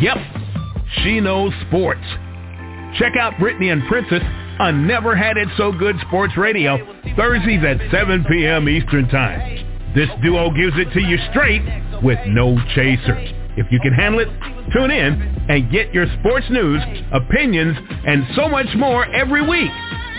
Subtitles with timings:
[0.00, 0.16] Yep,
[1.02, 2.04] she knows sports.
[2.98, 4.22] Check out Britne and Princess
[4.58, 6.78] on Never Had It So Good Sports Radio,
[7.16, 8.68] Thursdays at 7 p.m.
[8.68, 9.92] Eastern Time.
[9.94, 11.62] This duo gives it to you straight
[12.02, 13.30] with no chasers.
[13.56, 14.28] If you can handle it,
[14.72, 16.80] tune in and get your sports news,
[17.12, 17.76] opinions,
[18.06, 19.70] and so much more every week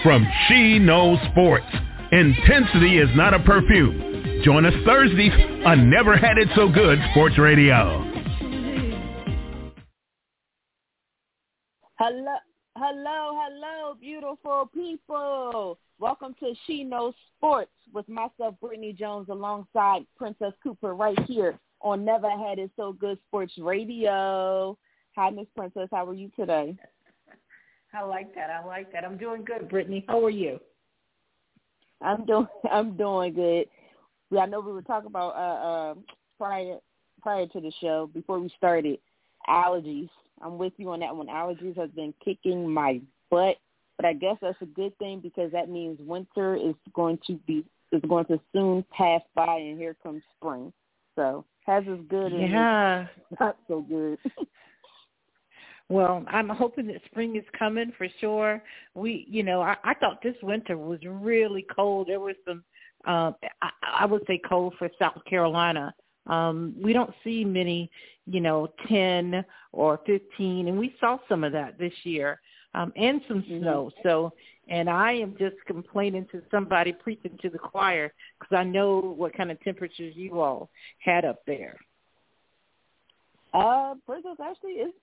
[0.04, 1.66] from She Knows Sports.
[2.12, 4.11] Intensity is not a perfume.
[4.44, 5.32] Join us Thursdays
[5.66, 8.04] on Never Had It So Good Sports Radio.
[12.00, 12.36] Hello,
[12.76, 15.77] hello, hello, beautiful people.
[16.00, 22.03] Welcome to She Knows Sports with myself, Britne Jones, alongside Princess Cooper right here on
[22.03, 24.76] Never Had It So Good Sports Radio.
[25.16, 25.89] Hi, Miss Princess.
[25.92, 26.76] How are you today?
[27.94, 28.50] I like that.
[28.50, 29.05] I like that.
[29.05, 30.03] I'm doing good, Britne.
[30.08, 30.59] How are you?
[32.02, 32.48] I'm doing.
[32.72, 33.66] I'm doing good.
[34.40, 35.95] I know we were talking about uh, uh,
[36.38, 36.77] prior
[37.22, 38.99] prior to the show before we started
[39.48, 40.09] allergies.
[40.42, 41.28] I'm with you on that one.
[41.28, 43.58] Allergies has been kicking my butt,
[43.97, 47.66] but I guess that's a good thing because that means winter is going to be
[47.91, 50.72] is going to soon pass by, and here comes spring.
[51.16, 53.08] So has as good and yeah,
[53.39, 54.17] not so good.
[55.91, 58.63] Well, I'm hoping that spring is coming for sure.
[58.94, 62.08] We, you know, I, I thought this winter was really cold.
[62.08, 62.63] There was some,
[63.07, 65.94] uh, I, I would say cold for South Carolina.
[66.27, 67.89] Um, we don't see many,
[68.25, 72.39] you know, 10 or 15, and we saw some of that this year,
[72.75, 73.61] um, and some mm-hmm.
[73.61, 73.91] snow.
[74.03, 74.33] So,
[74.67, 79.35] and I am just complaining to somebody preaching to the choir because I know what
[79.35, 81.77] kind of temperatures you all had up there.
[83.53, 84.94] Uh, Brazos actually is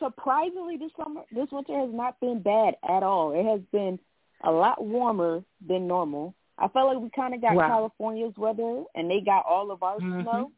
[0.00, 3.32] surprisingly this summer this winter has not been bad at all.
[3.32, 3.98] It has been
[4.42, 6.34] a lot warmer than normal.
[6.58, 7.68] I felt like we kind of got wow.
[7.68, 10.22] California's weather, and they got all of our mm-hmm.
[10.22, 10.52] snow.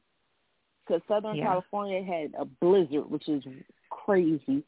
[0.86, 1.46] Because Southern Yeah.
[1.46, 3.42] California had a blizzard, which is
[3.90, 4.62] crazy,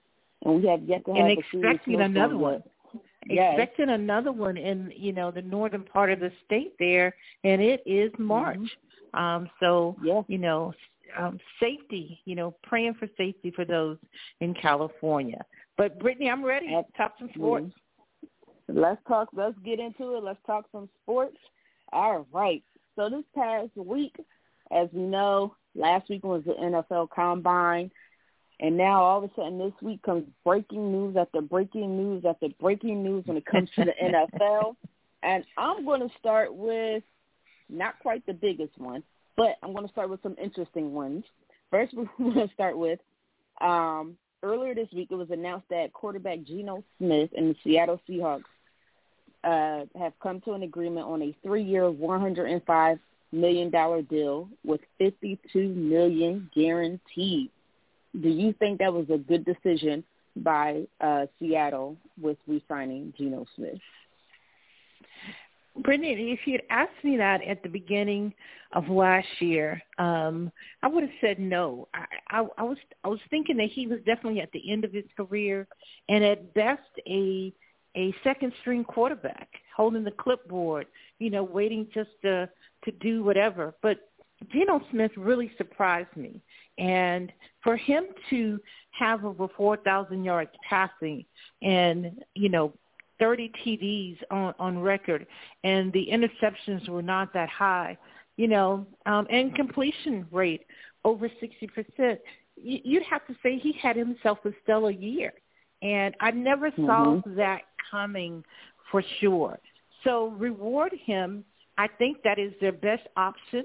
[0.45, 2.62] and we have yet to have and expecting another one.
[3.27, 3.55] Yes.
[3.58, 7.14] Expecting another one in you know the northern part of the state there,
[7.45, 8.58] and it is March.
[9.14, 9.97] Um, so
[10.29, 10.73] you know
[11.17, 12.20] um, safety.
[12.25, 13.97] You know, praying for safety for those
[14.41, 15.45] in California.
[15.77, 16.69] But Britne, I'm ready.
[16.97, 17.73] Talk some sports.
[18.68, 19.29] Let's talk.
[19.33, 20.23] Let's get into it.
[20.23, 21.36] Let's talk some sports.
[21.92, 22.62] All right.
[22.96, 24.17] So this past week,
[24.70, 27.90] as we know, last week was the NFL Combine,
[28.61, 32.48] and now all of a sudden this week comes breaking news after breaking news after
[32.61, 34.77] breaking news when it comes to the NFL.
[35.23, 37.02] And I'm going to start with
[37.68, 39.02] not quite the biggest one,
[39.36, 41.24] but I'm going to start with some interesting ones.
[41.70, 42.98] First, we're going to start with
[43.61, 45.08] um, earlier this week.
[45.11, 48.45] It was announced that quarterback Geno Smith and the Seattle Seahawks
[49.45, 52.99] uh, have come to an agreement on a three-year, $105
[53.33, 53.71] million
[54.09, 57.51] deal with 52 million guaranteed.
[58.21, 60.03] Do you think that was a good decision
[60.37, 63.79] by uh, Seattle with re-signing Geno Smith?
[65.83, 68.35] Brittany, if you'd asked me that at the beginning
[68.73, 70.51] of last year, um,
[70.83, 71.89] I would have said no.
[71.95, 74.93] I, I, I was I was thinking that he was definitely at the end of
[74.93, 75.67] his career,
[76.09, 77.53] and at best a
[77.97, 80.87] a second string quarterback holding the clipboard,
[81.19, 82.49] you know, waiting just to
[82.85, 83.75] to do whatever.
[83.83, 83.99] But
[84.53, 86.41] Geno Smith really surprised me,
[86.79, 87.33] and
[87.63, 88.61] for him to
[88.91, 91.25] have over four thousand yards passing,
[91.63, 92.73] and you know
[93.19, 95.27] 30 TDs on, on record,
[95.65, 97.97] and the interceptions were not that high,
[98.37, 100.65] you know, um, and completion rate
[101.05, 102.19] over 60%.
[102.57, 105.33] You, you'd have to say he had himself a stellar year.
[105.83, 107.36] And I never saw Mhm.
[107.36, 108.44] that coming
[108.90, 109.58] for sure.
[110.05, 111.44] So reward him.
[111.77, 113.64] I think that is their best option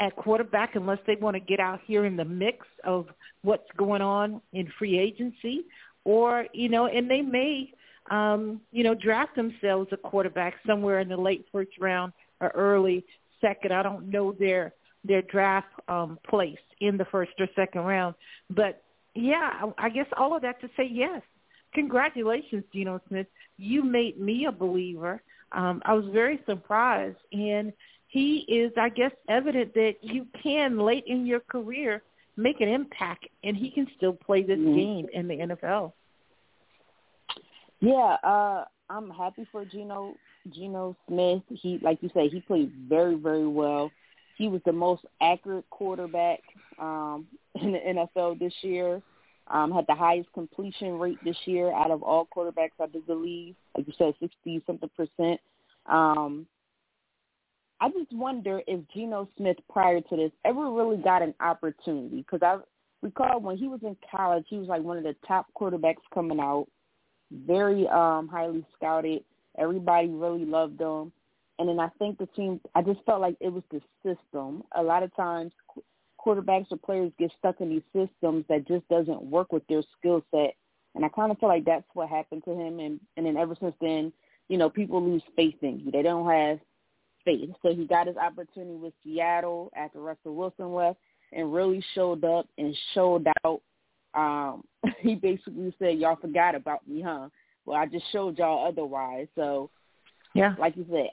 [0.00, 3.08] at quarterback unless they want to get out here in the mix of
[3.42, 5.64] what's going on in free agency
[6.04, 7.72] or, you know, and they may
[8.10, 13.04] um, you know, draft themselves a quarterback somewhere in the late first round or early
[13.40, 13.72] second.
[13.72, 14.72] I don't know their
[15.04, 18.14] their draft um, place in the first or second round,
[18.50, 18.82] but
[19.14, 21.22] yeah, I guess all of that to say yes.
[21.74, 23.26] Congratulations, Geno Smith.
[23.58, 25.22] You made me a believer.
[25.52, 27.72] Um, I was very surprised, and
[28.08, 32.02] he is, I guess, evident that you can late in your career
[32.36, 34.74] make an impact, and he can still play this Mhm.
[34.74, 35.92] game in the NFL.
[37.80, 40.14] Yeah, uh, I'm happy for Geno
[40.50, 41.42] Geno Smith.
[41.50, 43.90] He, like you say, he played very, very well.
[44.36, 46.40] He was the most accurate quarterback
[46.78, 49.00] um, in the NFL this year.
[49.48, 53.54] Um, had the highest completion rate this year out of all quarterbacks, I believe.
[53.76, 55.40] Like you said, sixty something percent.
[55.86, 56.46] Um,
[57.80, 62.40] I just wonder if Geno Smith prior to this ever really got an opportunity because
[62.40, 62.58] I
[63.02, 66.38] recall when he was in college, he was like one of the top quarterbacks coming
[66.38, 66.68] out,
[67.32, 69.24] very um highly scouted.
[69.58, 71.12] Everybody really loved him.
[71.58, 74.62] And then I think the team, I just felt like it was the system.
[74.76, 75.52] A lot of times
[76.24, 80.24] quarterbacks or players get stuck in these systems that just doesn't work with their skill
[80.30, 80.54] set.
[80.94, 82.78] And I kind of feel like that's what happened to him.
[82.78, 84.12] And, and then ever since then,
[84.48, 85.90] you know, people lose faith in you.
[85.90, 86.58] They don't have
[87.24, 87.50] faith.
[87.62, 90.98] So he got his opportunity with Seattle after Russell Wilson left
[91.32, 93.62] and really showed up and showed out.
[94.14, 94.64] Um,
[95.00, 97.28] he basically said, Y'all forgot about me, huh?
[97.64, 99.28] Well, I just showed y'all otherwise.
[99.34, 99.70] So
[100.34, 101.10] yeah, like you said,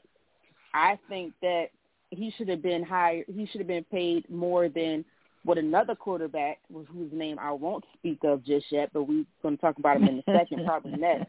[0.74, 1.68] I think that
[2.12, 5.06] he should have been higher he should have been paid more than
[5.44, 9.62] what another quarterback whose name I won't speak of just yet, but we're going to
[9.62, 11.28] talk about him in a second, probably next.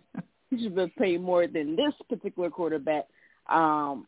[0.50, 3.06] He should have been paid more than this particular quarterback.
[3.48, 4.06] Um,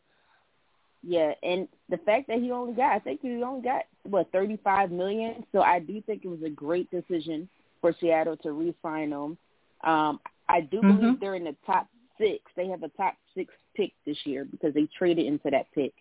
[1.01, 4.57] yeah, and the fact that he only got, I think he only got what thirty
[4.63, 5.45] five million.
[5.51, 7.47] So I do think it was a great decision
[7.81, 9.37] for Seattle to re-sign him.
[9.83, 10.97] Um, I do mm-hmm.
[10.97, 11.87] believe they're in the top
[12.17, 12.39] six.
[12.55, 15.93] They have a top six pick this year because they traded into that pick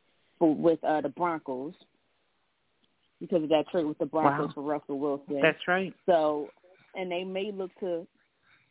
[0.42, 1.72] for, with uh, the Broncos
[3.20, 4.52] because of that trade with the Broncos wow.
[4.54, 5.38] for Russell Wilson.
[5.40, 5.94] That's right.
[6.04, 6.48] So,
[6.96, 8.04] and they may look to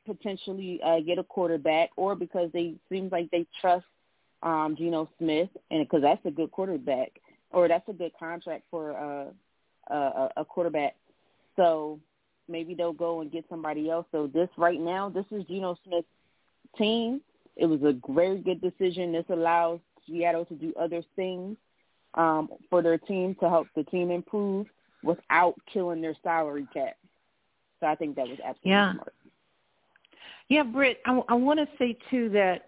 [0.06, 3.86] potentially uh, get a quarterback, or because they seems like they trust
[4.44, 7.14] um, Geno Smith, and because that's a good quarterback,
[7.52, 10.98] or that's a good contract for uh, a, a quarterback.
[11.56, 12.02] So
[12.50, 14.06] maybe they'll go and get somebody else.
[14.12, 16.06] So this right now, this is Geno Smith's
[16.78, 17.22] team.
[17.56, 19.14] It was a very good decision.
[19.14, 21.58] This allows Seattle to do other things
[22.16, 24.68] um, for their team to help the team improve
[25.04, 26.98] without killing their salary cap.
[27.80, 28.94] So I think that was absolutely yeah.
[28.94, 29.14] smart.
[30.50, 32.66] Yeah, Britt, I, I want to say too that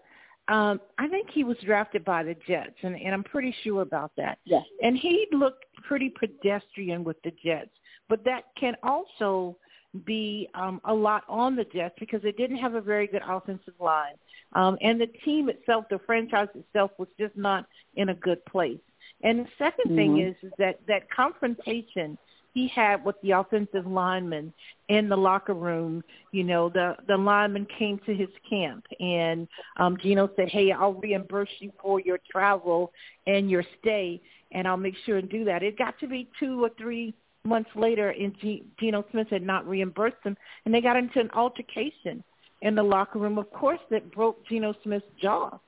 [0.48, 4.12] um, I think he was drafted by the Jets, and, and I'm pretty sure about
[4.16, 4.38] that.
[4.44, 4.64] Yes.
[4.82, 7.70] And he looked pretty pedestrian with the Jets,
[8.08, 9.56] but that can also
[10.04, 13.74] be um, a lot on the Jets because they didn't have a very good offensive
[13.80, 14.14] line,
[14.54, 18.78] um, and the team itself, the franchise itself, was just not in a good place.
[19.22, 19.96] And the 2nd mm-hmm.
[19.96, 22.18] thing is, is that that confrontation
[22.54, 24.52] he had with the offensive lineman
[24.88, 26.02] in the locker room.
[26.30, 30.94] You know, the the lineman came to his camp, and um, Geno said, "Hey, I'll
[30.94, 32.92] reimburse you for your travel
[33.26, 36.64] and your stay, and I'll make sure and do that." It got to be two
[36.64, 37.12] or three
[37.44, 41.30] months later, and G- Geno Smith had not reimbursed them, and they got into an
[41.34, 42.24] altercation
[42.62, 43.38] in the locker room.
[43.38, 45.58] Of course, that broke Geno Smith's jaw.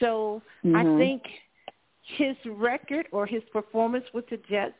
[0.00, 0.76] So mm-hmm.
[0.76, 1.22] I think
[2.16, 4.74] his record or his performance with the Jets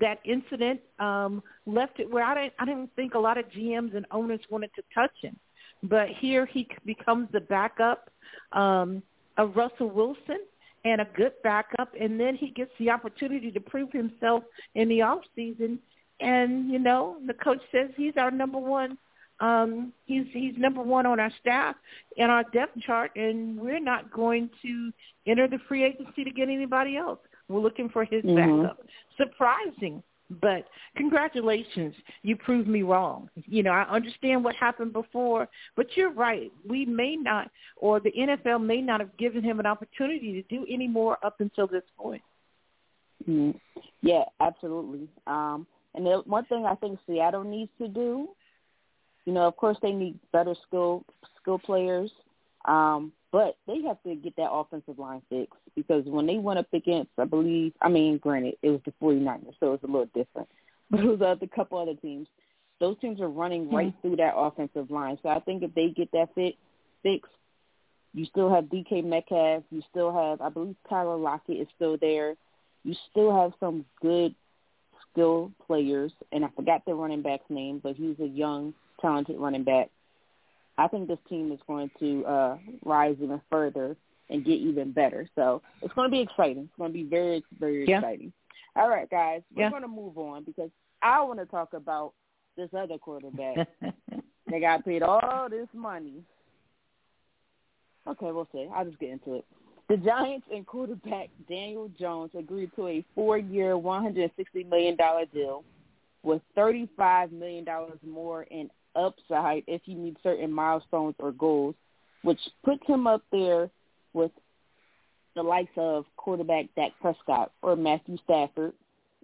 [0.00, 3.94] that incident um, left it where I didn't, I didn't think a lot of GMs
[3.94, 5.36] and owners wanted to touch him.
[5.82, 8.08] But here he becomes the backup
[8.52, 9.02] um,
[9.36, 10.38] of Russell Wilson
[10.84, 14.42] and a good backup, and then he gets the opportunity to prove himself
[14.74, 15.78] in the off season.
[16.20, 18.98] And you know, the coach says he's our number one.
[19.40, 21.74] Um, he's he's number one on our staff
[22.16, 24.92] and our depth chart, and we're not going to
[25.26, 27.18] enter the free agency to get anybody else.
[27.48, 28.62] We're looking for his mm-hmm.
[28.62, 28.78] backup.
[29.16, 30.02] Surprising,
[30.40, 31.94] but congratulations.
[32.22, 33.28] You proved me wrong.
[33.34, 36.52] You know, I understand what happened before, but you're right.
[36.66, 40.66] We may not, or the NFL may not have given him an opportunity to do
[40.68, 42.22] any more up until this point.
[43.28, 43.58] Mm-hmm.
[44.02, 45.08] Yeah, absolutely.
[45.26, 48.28] Um, and the one thing I think Seattle needs to do,
[49.24, 51.04] you know, of course they need better skill
[51.40, 52.10] skill players.
[52.64, 56.72] Um, but they have to get that offensive line fixed because when they went up
[56.74, 60.10] against, I believe, I mean, granted, it was the 49ers, so it was a little
[60.14, 60.48] different.
[60.90, 62.28] But it was a couple other teams.
[62.78, 64.00] Those teams are running right mm-hmm.
[64.02, 65.18] through that offensive line.
[65.22, 66.56] So I think if they get that fit
[67.02, 67.32] fixed,
[68.12, 69.62] you still have DK Metcalf.
[69.70, 72.34] You still have, I believe, Tyler Lockett is still there.
[72.84, 74.34] You still have some good
[75.10, 79.64] skill players, and I forgot the running back's name, but he's a young, talented running
[79.64, 79.88] back.
[80.78, 83.96] I think this team is going to uh, rise even further
[84.30, 85.28] and get even better.
[85.34, 86.64] So it's going to be exciting.
[86.64, 87.98] It's going to be very, very yeah.
[87.98, 88.32] exciting.
[88.74, 89.70] All right, guys, we're yeah.
[89.70, 90.70] going to move on because
[91.02, 92.14] I want to talk about
[92.56, 93.68] this other quarterback.
[94.50, 96.22] they got paid all this money.
[98.06, 98.66] Okay, we'll see.
[98.74, 99.44] I'll just get into it.
[99.88, 104.30] The Giants and quarterback Daniel Jones agreed to a four-year, $160
[104.68, 104.96] million
[105.34, 105.64] deal
[106.22, 107.66] with $35 million
[108.06, 111.74] more in upside if you meet certain milestones or goals,
[112.22, 113.70] which puts him up there
[114.12, 114.30] with
[115.34, 118.74] the likes of quarterback Dak Prescott or Matthew Stafford.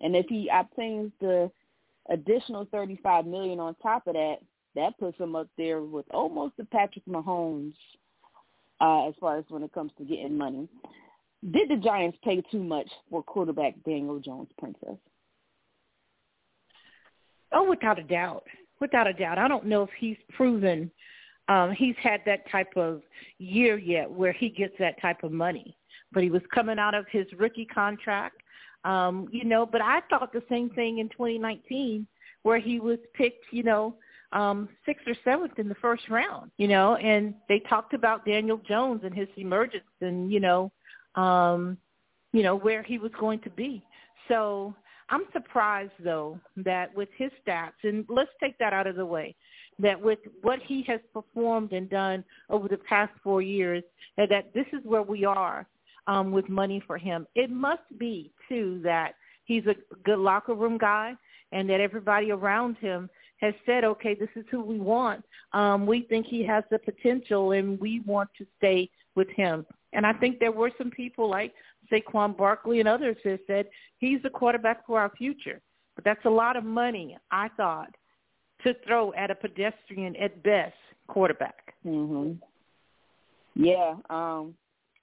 [0.01, 1.51] And if he obtains the
[2.09, 4.37] additional thirty-five million on top of that,
[4.75, 7.75] that puts him up there with almost the Patrick Mahomes
[8.81, 10.69] uh, as far as when it comes to getting money.
[11.51, 14.97] did the Giants pay too much for quarterback Daniel Jones, Princess?
[17.53, 18.45] Oh, without a doubt,
[18.81, 19.39] without a doubt.
[19.39, 20.91] I don't know if he's proven
[21.49, 23.03] um, he's had that type of
[23.39, 25.77] year yet where he gets that type of money.
[26.13, 28.37] But he was coming out of his rookie contract,
[28.85, 29.67] um, you know.
[29.67, 32.07] But I thought the same thing in 2019
[32.43, 33.95] where he was picked, you know,
[34.33, 38.59] um, sixth or seventh in the first round, you know, and they talked about Daniel
[38.59, 40.71] Jones and his emergence and, you know,
[41.15, 41.79] um,
[42.33, 43.83] you know, where he was going to be.
[44.29, 44.75] So
[45.11, 49.35] I'm surprised though that with his stats, and let's take that out of the way,
[49.79, 53.83] that with what he has performed and done over the past four years,
[54.17, 55.67] that this is where we are
[56.07, 57.27] um, with money for him.
[57.35, 61.15] It must be too that he's a good locker room guy,
[61.53, 65.25] and that everybody around him has said, okay, this is who we want.
[65.53, 69.65] Um, we think he has the potential, and we want to stay with him.
[69.93, 71.55] And I think there were some people like
[71.91, 73.67] Saquon Barkley and others that said
[73.99, 75.61] he's the quarterback for our future.
[75.95, 77.95] But that's a lot of money, I thought,
[78.63, 80.75] to throw at a pedestrian at best
[81.07, 81.75] quarterback.
[81.85, 82.39] Mhm.
[83.55, 84.57] Yeah, um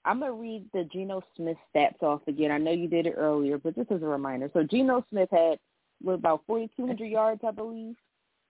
[0.06, 2.52] I'm gonna read the Geno Smith stats off again.
[2.52, 4.50] I know you did it earlier, but just as a reminder.
[4.54, 5.60] So Geno Smith had
[6.04, 7.96] with about 4,200 yards, I believe.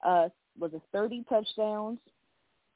[0.04, 2.00] Uh, was it 30 touchdowns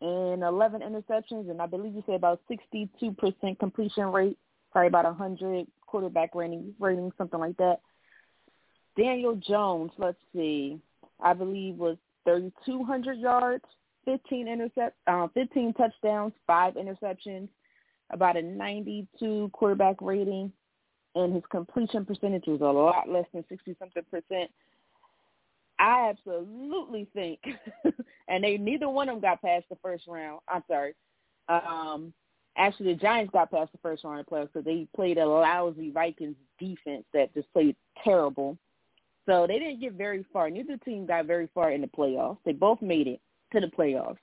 [0.01, 4.37] and 11 interceptions, and I believe you said about 62% completion rate,
[4.71, 7.79] probably about 100 quarterback rating, rating something like that.
[8.97, 10.79] Daniel Jones, let's see,
[11.21, 13.63] I believe was 3,200 yards,
[14.05, 17.47] 15 intercept, uh, 15 touchdowns, five interceptions,
[18.11, 20.51] about a 92 quarterback rating,
[21.15, 24.49] and his completion percentage was a lot less than 60 something percent.
[25.79, 27.39] I absolutely think,
[28.27, 30.41] and they neither one of them got past the first round.
[30.47, 30.93] I'm sorry.
[31.47, 32.13] Um,
[32.59, 35.91] actually, the Giants got past the first round of playoffs because they played a lousy
[35.91, 38.57] Vikings defense that just played terrible.
[39.25, 40.49] So they didn't get very far.
[40.49, 42.37] Neither team got very far in the playoffs.
[42.45, 43.21] They both made it
[43.53, 44.17] to the playoffs.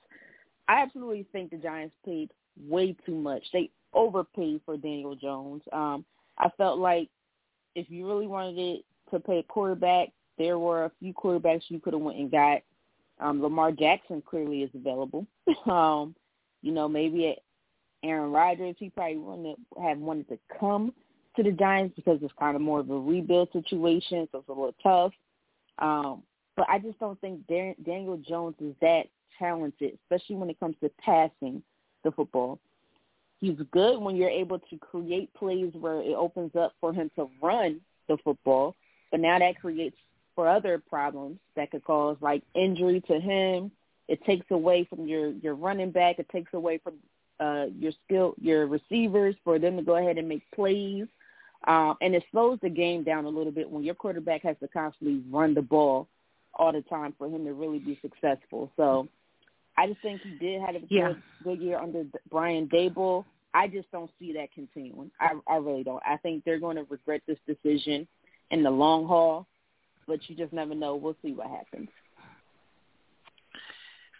[0.67, 2.31] I absolutely think the Giants paid
[2.67, 3.43] way too much.
[3.53, 5.63] They overpaid for Daniel Jones.
[5.71, 6.05] Um,
[6.37, 7.09] I felt like
[7.75, 11.93] if you really wanted it to pay quarterback, there were a few quarterbacks you could
[11.93, 12.61] have went and got.
[13.19, 15.25] Um, Lamar Jackson clearly is available.
[15.65, 16.15] um,
[16.61, 17.35] you know, maybe
[18.03, 20.93] Aaron Rodgers, he probably wouldn't have wanted to come
[21.35, 24.51] to the Giants because it's kind of more of a rebuild situation, so it's a
[24.51, 25.13] little tough.
[25.79, 26.23] Um,
[26.55, 29.03] but I just don't think Dan- Daniel Jones is that
[29.37, 31.61] talented, especially when it comes to passing
[32.03, 32.59] the football.
[33.39, 37.29] He's good when you're able to create plays where it opens up for him to
[37.41, 38.75] run the football,
[39.11, 39.95] but now that creates
[40.37, 43.71] for other problems that could cause like injury to him.
[44.07, 46.19] It takes away from your your running back.
[46.19, 46.93] It takes away from
[47.39, 51.05] uh, your skill your receivers for them to go ahead and make plays.
[51.67, 54.67] Um, and it slows the game down a little bit when your quarterback has to
[54.67, 56.07] constantly run the ball
[56.53, 58.71] all the time for him to really be successful.
[58.77, 59.07] So
[59.77, 61.07] I just think he did have a yeah.
[61.09, 63.25] good, good year under Brian Daboll.
[63.53, 65.11] I just don't see that continuing.
[65.19, 66.01] I, I really don't.
[66.05, 68.07] I think they're going to regret this decision
[68.51, 69.47] in the long haul
[70.07, 70.95] but you just never know.
[70.95, 71.89] We'll see what happens.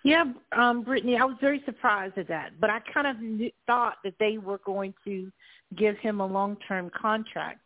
[0.08, 0.24] Yeah,
[0.54, 4.14] um, Britne, I was very surprised at that, but I kind of knew, thought that
[4.22, 5.30] they were going to
[5.76, 7.60] give him a long-term contract.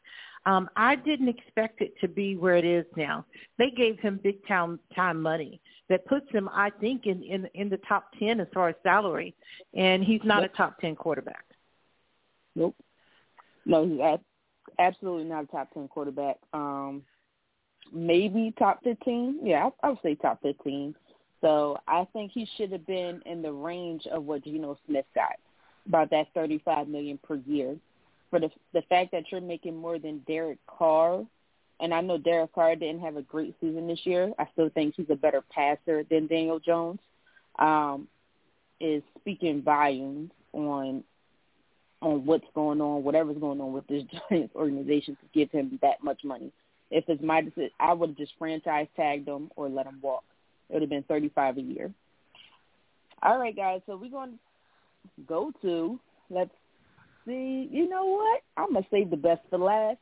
[0.47, 3.27] Um, I didn't expect it to be where it is now.
[3.59, 7.69] They gave him big time time money that puts him, I think, in in, in
[7.69, 9.35] the top ten as far as salary,
[9.75, 11.45] and he's not a top ten quarterback.
[12.55, 12.75] Nope.
[13.67, 13.99] No, he's
[14.79, 16.37] absolutely not a top ten quarterback.
[16.53, 17.03] Um,
[17.93, 19.41] maybe top 15.
[19.43, 20.95] Yeah, I, I would say top 15.
[21.41, 25.35] So I think he should have been in the range of what Geno Smith got,
[25.87, 27.75] about that 35 million per year.
[28.29, 31.25] For the the fact that you're making more than Derek Carr,
[31.79, 34.31] and I know Derek Carr didn't have a great season this year.
[34.39, 36.99] I still think he's a better passer than Daniel Jones.
[37.59, 38.07] Um,
[38.79, 41.03] is speaking volumes on
[42.01, 46.03] on what's going on, whatever's going on with this Giants organization to give him that
[46.03, 46.51] much money.
[46.89, 50.23] If it's my decision, I would have just franchise tagged them or let them walk.
[50.71, 51.91] It would have been thirty five a year.
[53.21, 53.81] All right, guys.
[53.85, 54.31] So we're going
[55.17, 55.99] to go to
[56.29, 56.51] let's
[57.27, 57.67] see.
[57.69, 58.41] You know what?
[58.57, 59.99] I'm gonna save the best for last.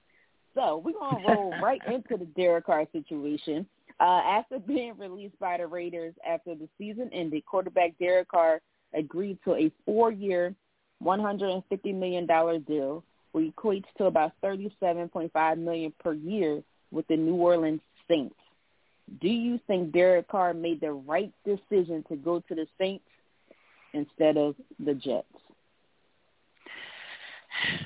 [0.54, 3.66] So we're gonna roll right into the Derek Carr situation.
[4.00, 8.62] Uh, after being released by the Raiders after the season ended, quarterback Derek Carr
[8.94, 10.56] agreed to a four-year,
[11.04, 12.26] $150 million
[12.66, 18.36] deal, which equates to about 37.5 million per year with the New Orleans Saints.
[19.22, 23.06] Do you think Derek Carr made the right decision to go to the Saints
[23.94, 25.28] instead of the Jets?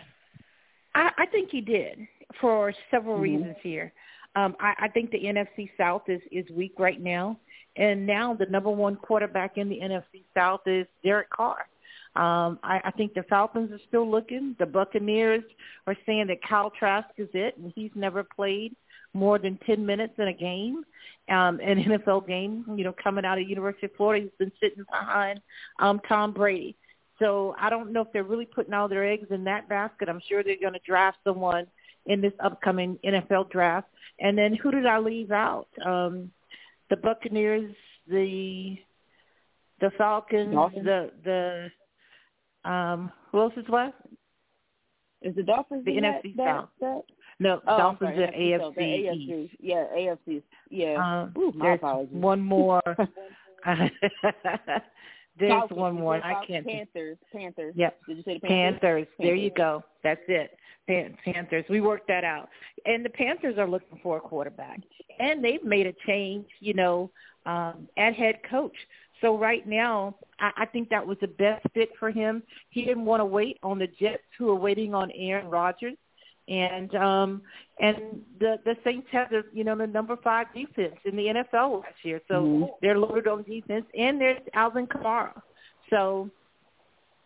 [0.96, 2.00] I, I think he did
[2.40, 3.24] for several mm-hmm.
[3.24, 3.94] reasons here.
[4.36, 7.40] Um, I, I think the NFC South is is weak right now,
[7.78, 11.68] and now the number one quarterback in the NFC South is Derek Carr.
[12.16, 14.56] Um, I, I think the Falcons are still looking.
[14.60, 15.44] The Buccaneers
[15.88, 18.76] are saying that Kyle Trask is it, and he's never played
[19.14, 20.84] more than 10 minutes in a game,
[21.30, 24.26] um, an NFL game, you know, coming out of University of Florida.
[24.26, 25.42] He's been sitting behind
[25.80, 26.76] um, Tom Brady.
[27.20, 30.10] So I don't know if they're really putting all their eggs in that basket.
[30.10, 31.68] I'm sure they're going to draft someone
[32.06, 33.88] in this upcoming NFL draft.
[34.20, 35.68] And then who did I leave out?
[35.86, 36.32] Um,
[36.90, 37.74] the Buccaneers,
[38.08, 38.78] the
[39.80, 40.86] the Falcons, Dolphins.
[40.86, 41.12] the
[42.64, 43.96] the um, who else is left?
[45.22, 46.70] Is the Dolphins the NFC that, South?
[46.82, 47.02] That,
[47.40, 48.60] no, oh, Dolphins are AFC.
[48.60, 49.50] So, AFC.
[49.60, 50.44] Yeah, AFC.
[50.70, 51.24] Yeah.
[51.24, 52.16] Um, Ooh, my there's apologies.
[52.16, 52.82] one more.
[53.66, 55.80] there's Falcons.
[55.80, 56.24] one more.
[56.24, 56.66] I can't.
[56.66, 57.18] Panthers.
[57.32, 57.74] Panthers.
[57.78, 58.00] Yep.
[58.08, 58.80] Did you say the Panthers?
[58.82, 59.08] Panthers.
[59.20, 59.84] There you go.
[60.04, 60.58] That's it.
[60.88, 61.66] Pan- Panthers.
[61.70, 62.50] We worked that out.
[62.86, 64.80] And the Panthers are looking for a quarterback.
[65.20, 67.10] And they've made a change, you know,
[67.46, 68.76] um, at head coach.
[69.22, 72.44] So right now, I, I think that was the best fit for him.
[72.70, 75.96] He didn't want to wait on the Jets who are waiting on Aaron Rodgers.
[76.48, 77.42] And um
[77.80, 81.82] and the the Saints have the you know the number five defense in the NFL
[81.82, 82.70] last year, so Mhm.
[82.82, 85.42] they're loaded on defense, and there's Alvin Kamara.
[85.90, 86.30] So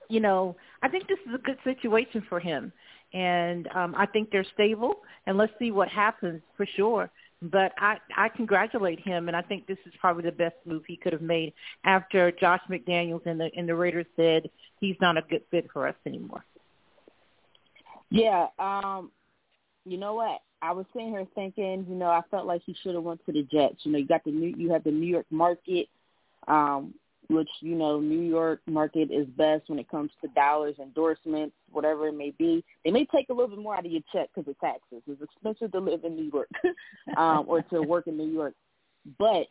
[0.10, 2.72] you know, I think this is a good situation for him.
[3.14, 4.96] And um, I think they're stable,
[5.26, 7.10] and let's see what happens for sure.
[7.42, 10.98] But I, I congratulate him, and I think this is probably the best move he
[10.98, 11.54] could have made
[11.86, 15.88] after Josh McDaniels and the and the Raiders said he's not a good fit for
[15.88, 16.44] us anymore.
[18.10, 19.12] Yeah, um,
[19.86, 20.42] you know what?
[20.62, 23.32] I was sitting here thinking, you know, I felt like he should have went to
[23.32, 23.78] the Jets.
[23.84, 25.88] You know, you got the new, you have the New York market,
[26.48, 26.94] um,
[27.30, 32.08] which you know, New York market is best when it comes to dollars, endorsements, whatever
[32.08, 32.64] it may be.
[32.84, 35.04] They may take a little bit more out of your check because of taxes.
[35.06, 36.50] It's expensive to live in New York,
[37.18, 38.54] um, or to work in New York.
[39.20, 39.48] But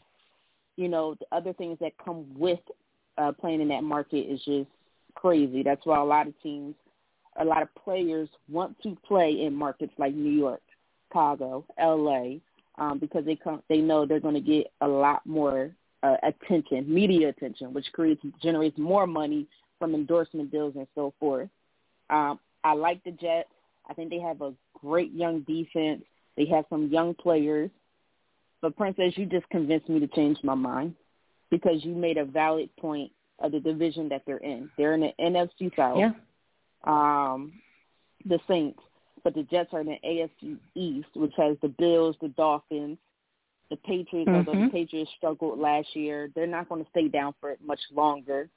[0.76, 2.60] you know, the other things that come with
[3.18, 4.68] uh, playing in that market is just
[5.14, 5.62] crazy.
[5.62, 6.74] That's why a lot of teams
[7.38, 10.62] a lot of players want to play in markets like New York,
[11.08, 12.40] Chicago, L.A.
[12.78, 15.70] Um, because they come, they know they're going to get a lot more
[16.02, 19.46] uh, attention, media attention, which creates generates more money
[19.78, 21.48] from endorsement deals and so forth.
[22.10, 23.48] Um, I like the Jets.
[23.88, 26.02] I think they have a great young defense.
[26.36, 27.70] They have some young players.
[28.60, 30.94] But Princess, you just convinced me to change my mind
[31.50, 34.70] because you made a valid point of the division that they're in.
[34.76, 35.98] They're in the NFC South.
[35.98, 36.12] Yeah.
[36.86, 37.52] Um,
[38.24, 38.80] the Saints,
[39.24, 42.98] but the Jets are in the AFC East, which has the Bills, the Dolphins,
[43.70, 44.30] the Patriots.
[44.32, 44.72] Although the Mhm.
[44.72, 48.48] Patriots struggled last year, they're not going to stay down for it much longer.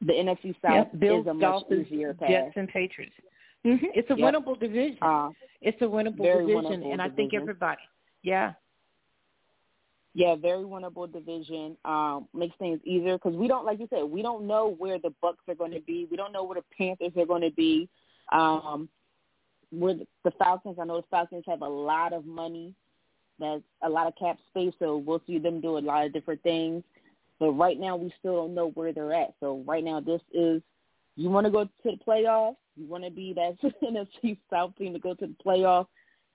[0.00, 2.28] The NFC South Yep, Bills, is a much Dolphins, easier path.
[2.28, 3.14] Jets, and Patriots.
[3.62, 4.34] hmm It's a Yep.
[4.34, 5.02] winnable division.
[5.02, 5.30] Uh,
[5.62, 7.82] it's a winnable division, winnable and I think everybody.
[8.22, 8.54] Yeah.
[10.16, 11.76] Yeah, very winnable division.
[11.84, 15.12] Um, makes things easier because we don't, like you said, we don't know where the
[15.20, 16.06] Bucks are going to be.
[16.08, 17.88] We don't know where the Panthers are going to be.
[18.32, 18.88] Um,
[19.70, 22.74] where the, the Falcons, I know the Falcons have a lot of money.
[23.40, 26.42] That's a lot of cap space, so we'll see them do a lot of different
[26.44, 26.84] things.
[27.40, 29.34] But right now, we still don't know where they're at.
[29.40, 30.62] So right now, this is
[31.16, 32.56] you want to go to the playoffs.
[32.76, 35.88] You want to be that NFC South team to go to the playoffs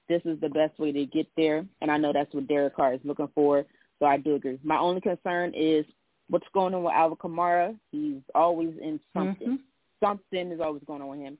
[0.09, 1.65] this is the best way to get there.
[1.81, 3.65] And I know that's what Derek Carr is looking for.
[3.99, 4.59] So I do agree.
[4.63, 5.85] My only concern is
[6.29, 7.77] what's going on with Alvin Kamara.
[7.91, 9.47] He's always in something.
[9.47, 9.59] Mhm.
[10.01, 11.37] Something is always going on with him.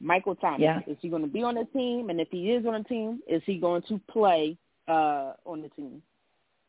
[0.00, 0.80] Michael Thomas, Yeah.
[0.86, 2.10] is he going to be on the team?
[2.10, 4.56] And if he is on the team, is he going to play
[4.88, 6.02] uh, on the team?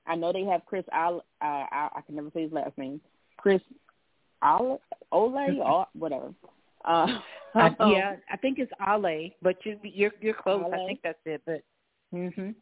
[0.05, 1.25] I know they have Chris Al.
[1.41, 3.01] Uh, I, I can never say his last name.
[3.37, 3.61] Chris
[4.43, 4.79] Ole,
[5.11, 6.33] Ole, or whatever.
[6.85, 7.19] Uh,
[7.55, 10.63] Uh, yeah, I think it's Ale, but you, you're you're close.
[10.73, 11.41] I think that's it.
[11.45, 11.61] But
[12.13, 12.55] mhm.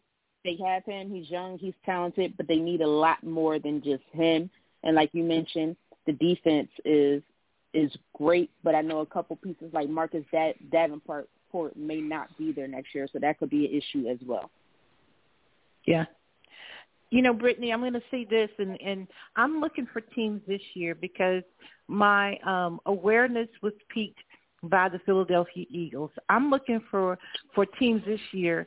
[0.44, 1.14] they have him.
[1.14, 1.58] He's young.
[1.58, 4.50] He's talented, but they need a lot more than just him.
[4.84, 7.22] And like you mentioned, the defense is
[7.74, 12.36] is great, but I know a couple pieces like Marcus da- Davenport Port may not
[12.38, 14.50] be there next year, so that could be an issue as well.
[15.86, 16.06] Yeah.
[17.12, 20.62] You know, Britne, I'm going to say this, and and I'm looking for teams this
[20.74, 21.44] year because
[21.88, 24.20] my um awareness was piqued
[24.64, 26.12] by the Philadelphia Eagles.
[26.30, 27.18] I'm looking for
[27.54, 28.66] for teams this year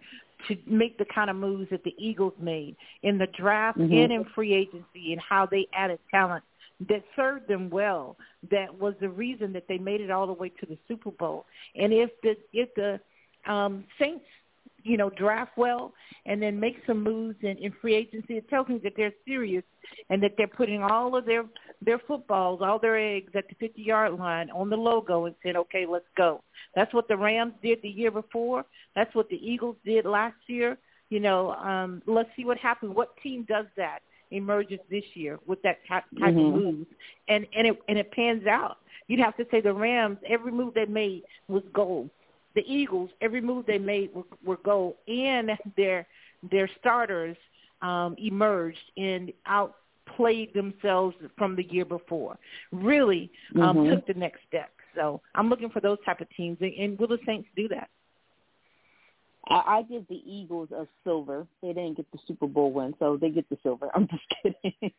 [0.48, 4.04] to make the kind of moves that the Eagles made in the draft Mhm.
[4.04, 6.44] and in free agency and how they added talent
[6.88, 8.18] that served them well.
[8.50, 11.46] That was the reason that they made it all the way to the Super Bowl.
[11.76, 13.00] And if the if the
[13.46, 14.26] um Saints
[14.84, 15.92] you know, draft well
[16.26, 19.64] and then make some moves in, in free agency, it tells me that they're serious
[20.10, 21.44] and that they're putting all of their
[21.82, 25.56] their footballs, all their eggs at the 50 yard line on the logo and saying,
[25.56, 26.42] okay, let's go.
[26.74, 28.64] That's what the Rams did the year before.
[28.94, 30.78] That's what the Eagles did last year.
[31.10, 32.94] You know, um, let's see what happens.
[32.94, 34.00] What team does that?
[34.30, 36.56] emerges this year with that type, type mm-hmm.
[36.56, 36.86] of move,
[37.28, 38.78] and and it and it pans out.
[39.06, 42.10] You'd have to say the Rams, every move they made was gold.
[42.54, 46.06] The Eagles, every move they made were, were gold, and their
[46.50, 47.36] their starters
[47.82, 52.38] um, emerged and outplayed themselves from the year before.
[52.72, 53.94] Really um, mm-hmm.
[53.94, 54.70] took the next step.
[54.94, 57.88] So I'm looking for those type of teams, and, and will the Saints do that?
[59.48, 61.46] I, I give the Eagles a silver.
[61.62, 63.90] They didn't get the Super Bowl win, so they get the silver.
[63.94, 64.92] I'm just kidding.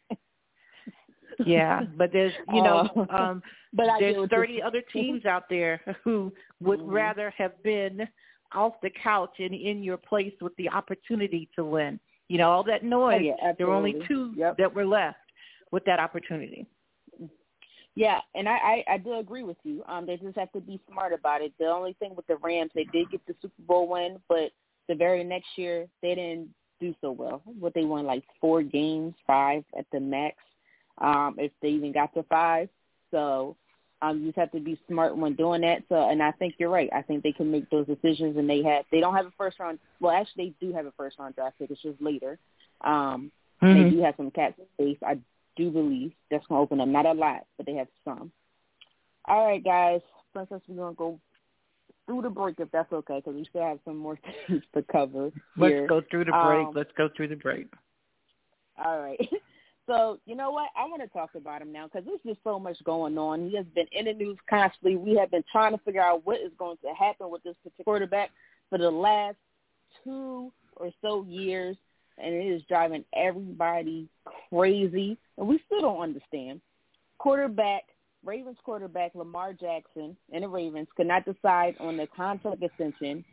[1.46, 3.44] Yeah, but there's you know, uh, um,
[3.74, 6.90] but there's 30 other teams out there who would mm-hmm.
[6.90, 8.08] rather have been
[8.54, 12.00] off the couch and in your place with the opportunity to win.
[12.28, 13.22] You know, all that noise.
[13.22, 14.58] Oh, yeah, there were only two yep.
[14.58, 15.18] that were left
[15.72, 16.66] with that opportunity.
[17.96, 19.84] Yeah, and I, I I do agree with you.
[19.88, 21.54] Um, they just have to be smart about it.
[21.60, 24.52] The only thing with the Rams, they did get the Super Bowl win, but
[24.88, 27.42] the very next year they didn't do so well.
[27.46, 30.36] What they won like four games, five at the max,
[31.00, 32.70] um, if they even got to five.
[33.12, 33.56] So
[34.02, 35.84] um, you just have to be smart when doing that.
[35.90, 36.90] So, and I think you're right.
[36.94, 38.86] I think they can make those decisions, and they have.
[38.92, 39.80] They don't have a first round.
[40.00, 41.72] Well, actually, they do have a first round draft pick.
[41.72, 42.38] It's just later.
[42.82, 43.32] Um,
[43.62, 43.84] mm-hmm.
[43.84, 44.98] They do have some cap space.
[45.06, 45.18] I
[45.56, 46.88] do believe that's going to open up.
[46.88, 48.32] Not a lot, but they have some.
[49.26, 50.02] All right, guys.
[50.34, 51.20] Princess, we're going to go
[52.06, 55.32] through the break if that's okay, because we still have some more things to cover.
[55.58, 55.82] Here.
[55.82, 56.68] Let's go through the break.
[56.68, 57.68] Um, Let's go through the break.
[58.84, 59.30] All right.
[59.88, 60.70] So you know what?
[60.76, 63.50] I want to talk about him now because there's just so much going on.
[63.50, 64.96] He has been in the news constantly.
[64.96, 67.84] We have been trying to figure out what is going to happen with this particular
[67.86, 68.32] quarterback
[68.70, 69.38] for the last
[70.04, 71.78] two or so years
[72.18, 74.08] and it is driving everybody
[74.50, 76.62] crazy, and we still don't understand.
[77.18, 77.84] Quarterback,
[78.24, 83.24] Ravens quarterback Lamar Jackson and the Ravens could not decide on the contract extension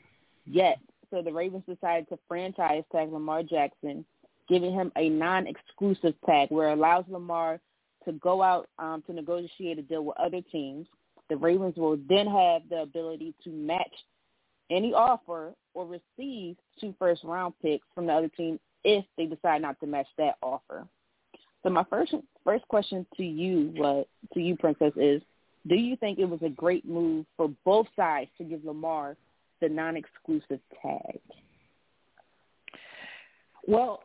[0.46, 0.78] yet,
[1.10, 4.04] so the Ravens decided to franchise tag Lamar Jackson,
[4.48, 7.60] giving him a non-exclusive tag where it allows Lamar
[8.04, 10.86] to go out um, to negotiate a deal with other teams.
[11.28, 13.94] The Ravens will then have the ability to match
[14.70, 19.62] any offer or receive two first round picks from the other team if they decide
[19.62, 20.86] not to match that offer.
[21.62, 25.22] So my first first question to you, what to you, Princess, is:
[25.68, 29.16] Do you think it was a great move for both sides to give Lamar
[29.60, 31.20] the non-exclusive tag?
[33.66, 34.02] Well,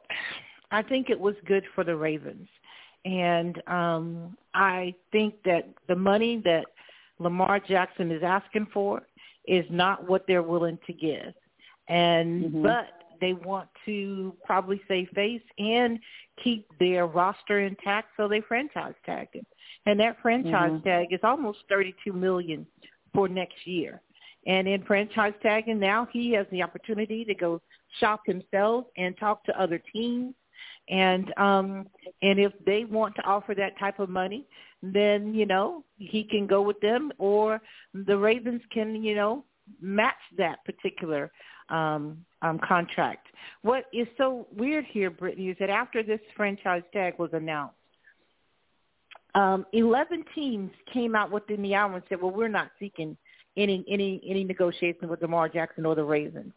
[0.72, 2.48] I think it was good for the Ravens,
[3.06, 6.66] and um, I think that the money that
[7.20, 9.02] Lamar Jackson is asking for
[9.46, 11.34] is not what they're willing to give.
[11.88, 12.64] And mm-hmm.
[12.64, 12.90] but
[13.22, 16.00] they want to probably save face and
[16.44, 19.46] keep their roster intact, so they franchise tagged him.
[19.86, 20.88] And that franchise mm-hmm.
[20.88, 22.68] tag is almost thirty-two million
[23.14, 24.02] for next year.
[24.48, 27.62] And in franchise tagging, now he has the opportunity to go
[28.00, 30.34] shop himself and talk to other teams.
[30.90, 31.88] And um,
[32.22, 34.48] and if they want to offer that type of money,
[34.82, 37.62] then you know he can go with them, or
[37.94, 39.44] the Ravens can you know
[39.82, 41.30] match that particular
[41.70, 43.28] um, um, contract.
[43.64, 47.76] What is so weird here, Britne, is that after this franchise tag was announced,
[49.36, 53.18] um, 11 teams came out within the hour and said, well, we're not seeking
[53.58, 56.54] any any any negotiation with Lamar Jackson or the Ravens.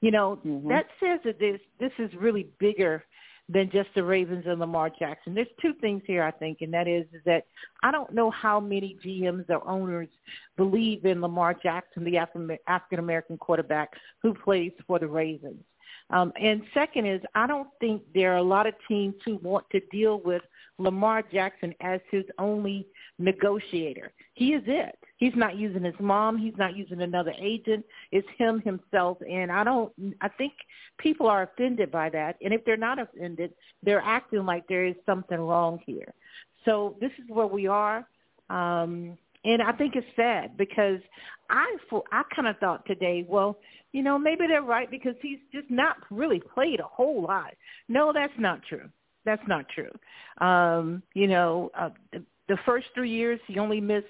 [0.00, 0.68] You know, mm-hmm.
[0.68, 3.04] that says that this this is really bigger
[3.48, 5.34] than just the Ravens and Lamar Jackson.
[5.34, 7.44] There's two things here, I think, and that is, is that
[7.82, 10.08] I don't know how many GMs or owners
[10.56, 13.90] believe in Lamar Jackson, the African American quarterback
[14.22, 15.62] who plays for the Ravens.
[16.10, 19.64] Um, and second is, I don't think there are a lot of teams who want
[19.72, 20.42] to deal with
[20.78, 22.86] Lamar Jackson as his only
[23.18, 24.12] negotiator.
[24.34, 24.98] He is it.
[25.16, 26.36] He's not using his mom.
[26.36, 27.84] He's not using another agent.
[28.10, 29.18] It's him himself.
[29.28, 29.92] And I don't.
[30.20, 30.52] I think
[30.98, 32.36] people are offended by that.
[32.42, 36.12] And if they're not offended, they're acting like there is something wrong here.
[36.64, 38.06] So this is where we are.
[38.50, 41.00] Um, and I think it's sad because
[41.50, 41.76] I
[42.12, 43.58] I kind of thought today, well,
[43.92, 47.54] you know, maybe they're right because he's just not really played a whole lot.
[47.88, 48.88] No, that's not true.
[49.24, 49.90] That's not true.
[50.46, 54.06] Um, you know, uh, the, the first three years he only missed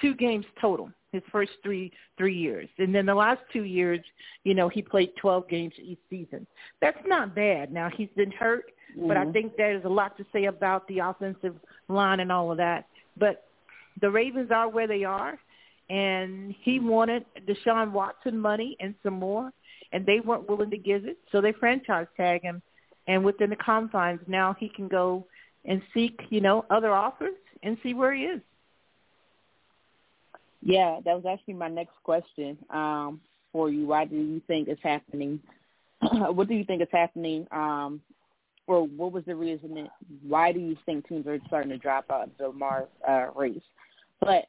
[0.00, 0.90] two games total.
[1.12, 4.00] His first three three years, and then the last two years,
[4.44, 6.46] you know, he played 12 games each season.
[6.82, 7.72] That's not bad.
[7.72, 9.08] Now he's been hurt, mm-hmm.
[9.08, 9.32] but I mm-hmm.
[9.32, 11.54] think there's a lot to say about the offensive
[11.88, 12.88] line and all of that.
[13.16, 13.47] But
[14.00, 15.38] the Ravens are where they are,
[15.90, 19.50] and he wanted Deshaun Watson money and some more,
[19.92, 22.62] and they weren't willing to give it, so they franchise tag him.
[23.06, 25.26] And within the confines, now he can go
[25.64, 28.40] and seek, you know, other offers and see where he is.
[30.60, 33.20] Yeah, that was actually my next question um,
[33.52, 33.86] for you.
[33.86, 35.40] Why do you think it's happening?
[36.00, 37.46] what do you think is happening?
[37.50, 38.02] Um,
[38.66, 39.74] or what was the reason?
[39.74, 39.90] That,
[40.26, 43.60] why do you think teams are starting to drop out of the Lamar uh, race?
[44.20, 44.46] But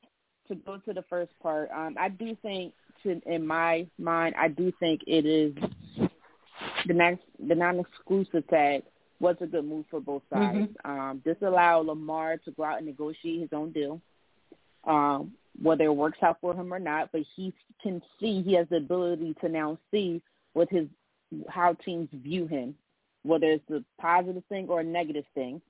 [0.48, 4.50] to go to the first part, um, I do think, to, in my mind, I
[4.50, 5.54] do think it is
[6.86, 8.84] the next the non-exclusive tag
[9.20, 10.58] was a good move for both sides.
[10.58, 10.92] Mm-hmm.
[10.92, 14.02] Um, this allowed Lamar to go out and negotiate his own deal,
[14.86, 17.12] um, whether it works out for him or not.
[17.12, 20.22] But he can see he has the ability to now see
[20.54, 20.88] what his
[21.48, 22.76] how teams view him,
[23.24, 25.62] whether it's a positive thing or a negative thing.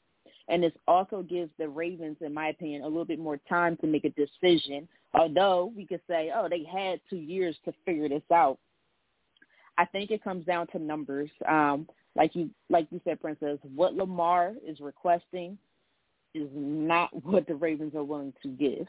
[0.50, 3.88] And this also gives the Ravens, in my opinion, a little bit more time to
[3.88, 4.88] make a decision.
[5.14, 8.58] Although we could say, oh, they had two years to figure this out.
[9.78, 11.30] I think it comes down to numbers.
[11.48, 15.58] Um, like you like you said, Princess, what Lamar is requesting
[16.34, 18.88] is not what the Ravens are willing to give.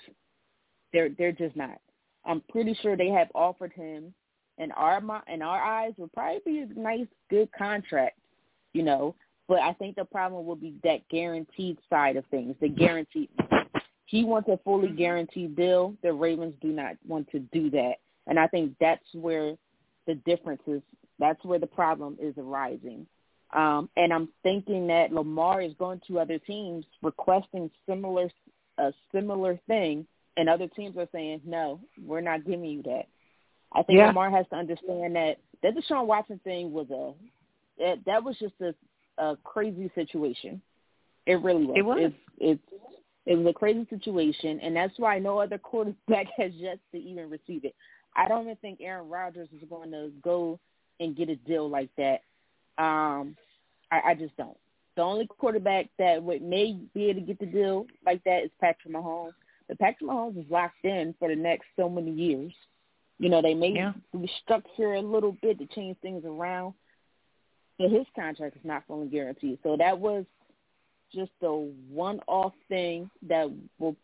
[0.92, 1.79] They're they're just not.
[2.25, 4.12] I'm pretty sure they have offered him
[4.59, 5.01] in our
[5.33, 8.18] in our eyes would probably be a nice good contract,
[8.73, 9.14] you know.
[9.50, 13.30] But I think the problem will be that guaranteed side of things, the guaranteed.
[14.06, 14.96] He wants a fully mm-hmm.
[14.96, 15.96] guaranteed deal.
[16.04, 17.94] The Ravens do not want to do that,
[18.28, 19.56] and I think that's where
[20.06, 20.80] the difference is.
[21.18, 23.08] That's where the problem is arising.
[23.52, 28.30] Um, and I'm thinking that Lamar is going to other teams requesting similar
[28.78, 33.06] a similar thing, and other teams are saying, "No, we're not giving you that."
[33.72, 34.06] I think yeah.
[34.06, 37.14] Lamar has to understand that that Deshaun Watson thing was a
[37.80, 38.74] that, that was just a
[39.20, 40.61] a crazy situation.
[41.26, 41.76] It really was.
[41.76, 41.98] It was.
[41.98, 42.59] It, it,
[43.26, 47.30] it was a crazy situation, and that's why no other quarterback has yet to even
[47.30, 47.74] receive it.
[48.16, 50.59] I don't even think Aaron Rodgers is going to go
[50.98, 52.22] and get a deal like that.
[52.83, 53.37] Um,
[53.92, 54.56] I, I just don't.
[54.96, 58.50] The only quarterback that would may be able to get the deal like that is
[58.61, 59.33] Patrick Mahomes.
[59.68, 62.52] But Patrick Mahomes is locked in for the next so many years.
[63.18, 63.92] You know, they may yeah.
[64.14, 66.74] restructure a little bit to change things around,
[67.80, 69.58] but his contract is not fully guaranteed.
[69.62, 70.26] So that was
[71.14, 71.50] just a
[71.88, 73.96] one-off thing that we'll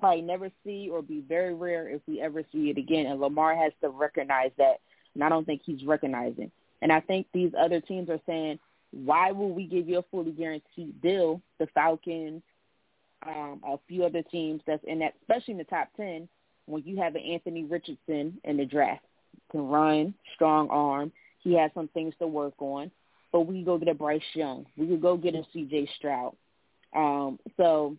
[0.00, 3.06] probably never see or be very rare if we ever see it again.
[3.06, 4.80] And Lamar has to recognize that,
[5.14, 6.50] and I don't think he's recognizing.
[6.82, 8.58] And I think these other teams are saying,
[8.90, 11.40] why will we give you a fully guaranteed deal?
[11.60, 12.42] The Falcons,
[13.24, 16.28] um, a few other teams that's in that, especially in the top 10,
[16.66, 19.04] when you have an Anthony Richardson in the draft.
[19.52, 21.12] Can run, strong arm.
[21.38, 22.90] He has some things to work on
[23.32, 24.66] but we go get a Bryce Young.
[24.76, 25.88] We could go get a C.J.
[25.96, 26.36] Stroud.
[26.94, 27.96] Um, so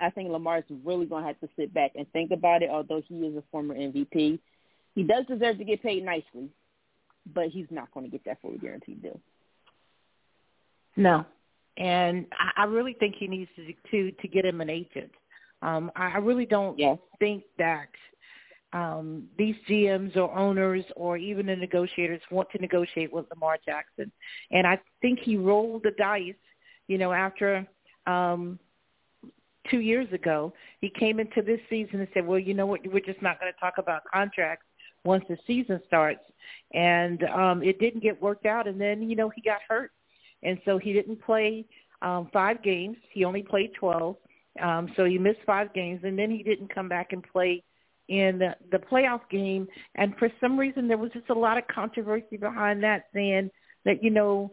[0.00, 2.70] I think Lamar's really going to have to sit back and think about it.
[2.70, 4.38] Although he is a former MVP,
[4.94, 6.48] he does deserve to get paid nicely,
[7.34, 9.20] but he's not going to get that fully guaranteed deal.
[10.96, 11.24] No,
[11.76, 15.10] and I, really think he needs to to to get him an agent.
[15.62, 16.98] Um, I, I really don't yes.
[17.18, 17.88] think that
[18.72, 24.12] um, these GMs or owners or even the negotiators want to negotiate with Lamar Jackson.
[24.50, 26.34] And I think he rolled the dice,
[26.86, 27.66] you know, after
[28.06, 28.58] um,
[29.68, 30.52] two years ago.
[30.80, 33.52] He came into this season and said, well, you know what, we're just not going
[33.52, 34.66] to talk about contracts
[35.04, 36.24] once the season starts.
[36.72, 38.66] And um, it didn't get worked out.
[38.66, 39.90] And then, you know, he got hurt.
[40.42, 41.66] And so he didn't play
[42.02, 42.96] um, five games.
[43.12, 44.16] He only played 12.
[44.62, 46.00] Um, so he missed five games.
[46.04, 47.62] And then he didn't come back and play
[48.10, 49.66] in the, the playoff game.
[49.94, 53.50] And for some reason, there was just a lot of controversy behind that, saying
[53.84, 54.52] that you know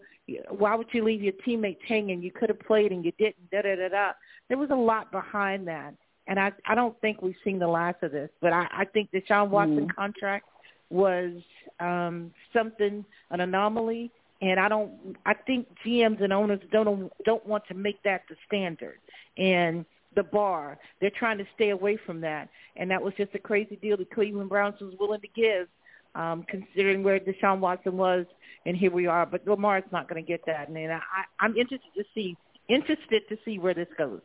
[0.49, 2.21] why would you leave your teammates hanging?
[2.21, 3.49] You could have played and you didn't.
[3.51, 4.11] Da da da da.
[4.47, 5.95] There was a lot behind that,
[6.27, 8.29] and I I don't think we've seen the last of this.
[8.41, 9.95] But I I think Deshaun Watson mm.
[9.95, 10.45] contract
[10.89, 11.33] was
[11.79, 14.09] um something an anomaly
[14.41, 18.35] and I don't I think GMs and owners don't don't want to make that the
[18.45, 18.99] standard
[19.37, 19.85] and
[20.17, 20.77] the bar.
[20.99, 24.06] They're trying to stay away from that, and that was just a crazy deal the
[24.06, 25.67] Cleveland Browns was willing to give,
[26.15, 28.25] um, considering where Deshaun Watson was,
[28.65, 29.25] and here we are.
[29.25, 30.99] But Lamar's not going to get that, and I,
[31.39, 32.36] I'm interested to see
[32.67, 34.19] interested to see where this goes.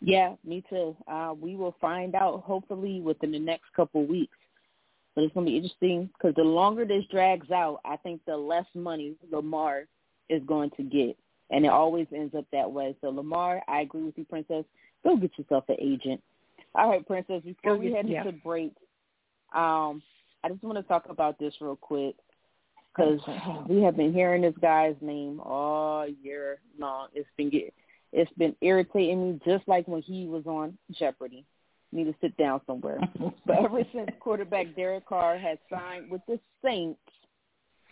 [0.00, 0.96] Yeah, me too.
[1.08, 4.36] Uh, we will find out hopefully within the next couple weeks.
[5.14, 8.36] But it's going to be interesting because the longer this drags out, I think the
[8.36, 9.84] less money Lamar
[10.28, 11.16] is going to get
[11.50, 12.96] and it always ends up that way.
[13.00, 14.64] So Lamar, I agree with you, Princess.
[15.04, 16.22] Go get yourself an agent.
[16.74, 17.42] All right, Princess.
[17.44, 18.20] Before we head yeah.
[18.20, 18.72] into break,
[19.54, 20.02] um,
[20.42, 22.16] I just want to talk about this real quick
[22.94, 23.20] because
[23.68, 27.08] we have been hearing this guy's name all year long.
[27.14, 27.50] It's been
[28.12, 31.44] it's been irritating me, just like when he was on Jeopardy.
[31.92, 32.98] Need to sit down somewhere.
[33.46, 36.98] but ever since quarterback Derek Carr has signed with the Saints,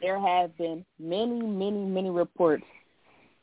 [0.00, 2.64] there have been many, many, many reports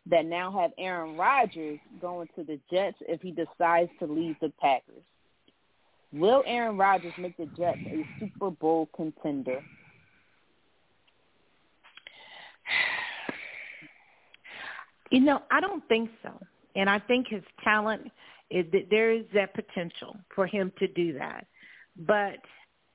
[0.09, 4.51] that now have Aaron Rodgers going to the Jets if he decides to leave the
[4.59, 5.03] Packers.
[6.11, 9.61] Will Aaron Rodgers make the Jets a Super Bowl contender?
[15.11, 16.39] You know, I don't think so.
[16.75, 18.11] And I think his talent
[18.51, 21.45] is that there is that potential for him to do that.
[22.07, 22.37] But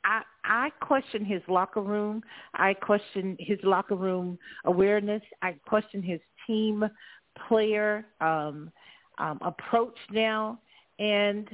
[0.04, 2.22] I I question his locker room.
[2.54, 5.22] I question his locker room awareness.
[5.42, 6.84] I question his team
[7.48, 8.70] player um,
[9.18, 10.58] um, approach now,
[10.98, 11.48] and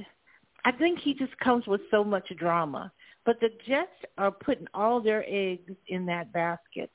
[0.65, 2.91] I think he just comes with so much drama.
[3.25, 6.89] But the Jets are putting all their eggs in that basket,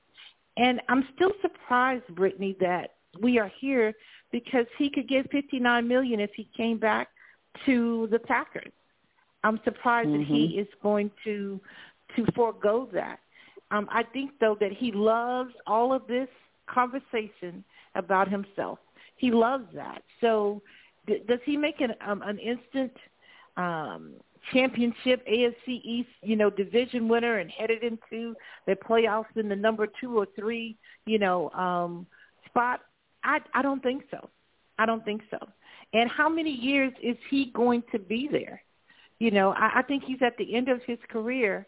[0.56, 3.94] and I'm still surprised, Britne, that we are here
[4.32, 7.09] because he could get 59 million if he came back
[7.64, 8.72] to the Packers.
[9.44, 10.18] I'm surprised mm-hmm.
[10.18, 10.61] that he mm-hmm.
[10.61, 11.61] is going to
[12.14, 13.18] to forego that.
[13.70, 16.28] Um, I think though that he loves all of this
[16.68, 17.64] conversation
[17.96, 18.78] about himself.
[19.16, 20.02] He loves that.
[20.20, 20.62] So,
[21.06, 22.92] d- does he make an um, an instant
[23.56, 24.14] um,
[24.52, 28.35] championship AFC East, you know, division winner and headed into
[28.66, 32.06] the playoffs in the number two or three, you know, um,
[32.46, 32.80] spot?
[33.24, 34.28] I I don't think so.
[34.78, 35.38] I don't think so.
[35.92, 38.62] And how many years is he going to be there?
[39.18, 41.66] You know, I, I think he's at the end of his career.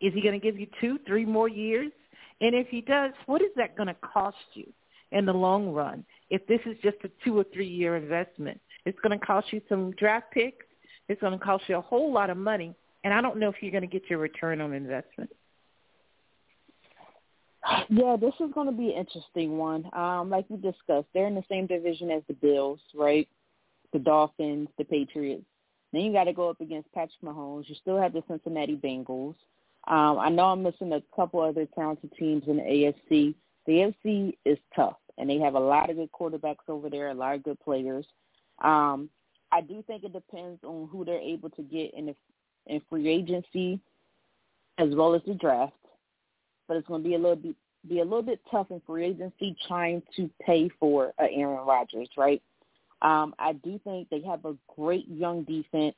[0.00, 1.90] Is he going to give you two, three more years?
[2.40, 4.72] And if he does, what is that going to cost you
[5.12, 6.04] in the long run?
[6.30, 9.60] If this is just a two or three year investment, it's going to cost you
[9.68, 10.66] some draft picks.
[11.08, 13.56] It's going to cost you a whole lot of money, and I don't know if
[13.60, 15.30] you're going to get your return on investment.
[17.88, 19.88] Yeah, this is going to be an interesting one.
[19.92, 23.28] Um, like we discussed, they're in the same division as the Bills, right?
[23.92, 25.44] The Dolphins, the Patriots.
[25.92, 27.68] Then you got to go up against Patrick Mahomes.
[27.68, 29.34] You still have the Cincinnati Bengals.
[29.86, 33.34] Um, I know I'm missing a couple other talented teams in the AFC.
[33.66, 33.72] The
[34.04, 37.34] AFC is tough, and they have a lot of good quarterbacks over there, a lot
[37.34, 38.06] of good players.
[38.62, 39.08] Um,
[39.50, 42.14] I do think it depends on who they're able to get in the
[42.66, 43.80] in free agency,
[44.78, 45.72] as well as the draft.
[46.68, 47.56] But it's going to be a little bit
[47.88, 52.08] be a little bit tough in free agency trying to pay for uh, Aaron Rodgers,
[52.16, 52.40] right?
[53.02, 55.96] Um, I do think they have a great young defense,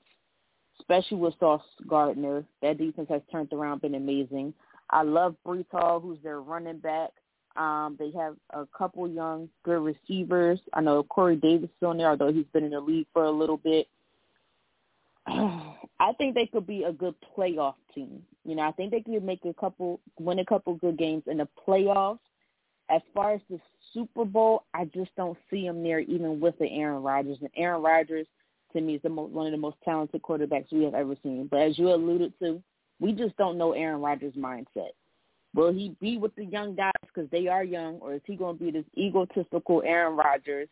[0.81, 2.45] especially with Sauce Gardner.
[2.63, 4.55] That defense has turned around, been amazing.
[4.89, 7.11] I love Breece Hall, who's their running back.
[7.57, 10.59] Um, they have a couple young, good receivers.
[10.73, 13.31] I know Corey Davis is on there, although he's been in the league for a
[13.31, 13.87] little bit.
[15.27, 18.23] I think they could be a good playoff team.
[18.45, 21.39] You know, I think they could make a couple, win a couple good games in
[21.39, 22.19] the playoffs.
[22.91, 23.59] As far as the
[23.95, 27.39] Super Bowl, I just don't see them there, even with the Aaron Rodgers.
[27.41, 28.27] And Aaron Rodgers,
[28.73, 31.49] to me, is the most, one of the most talented quarterbacks we have ever seen.
[31.51, 32.63] But as you alluded to,
[33.01, 34.91] we just don't know Aaron Rodgers' mindset.
[35.55, 38.59] Will he be with the young guys because they are young, or is he going
[38.59, 40.69] to be this egotistical Aaron Rodgers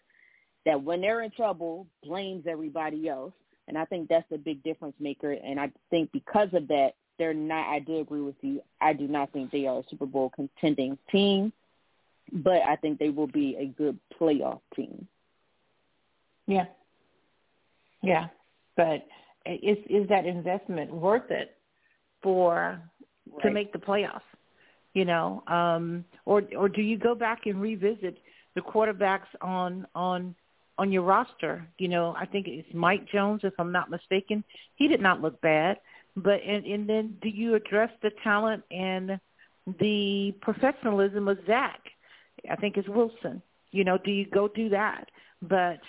[0.67, 3.33] that when they're in trouble blames everybody else?
[3.69, 5.33] And I think that's the big difference maker.
[5.33, 7.69] And I think because of that, they're not.
[7.69, 8.61] I do agree with you.
[8.81, 11.53] I do not think they are a Super Bowl contending team,
[12.33, 15.07] but I think they will be a good playoff team.
[16.47, 16.65] Yeah.
[18.03, 18.27] Yeah,
[18.77, 19.07] but
[19.47, 21.57] is is that investment worth it
[22.23, 22.81] for
[23.31, 23.43] right.
[23.43, 24.21] to make the playoffs?
[24.95, 28.19] You know, um, or or do you go back and revisit
[28.55, 30.35] the quarterbacks on on
[30.79, 31.67] on your roster?
[31.79, 34.45] You know, I think it's Mike Jones, if I'm not mistaken.
[34.75, 35.79] He did not look bad.
[36.17, 39.19] But and, and then do you address the talent and
[39.81, 41.81] the professionalism of Zach?
[42.51, 43.41] I think it's Wilson.
[43.71, 45.09] You know, do you go do that?
[45.41, 45.81] But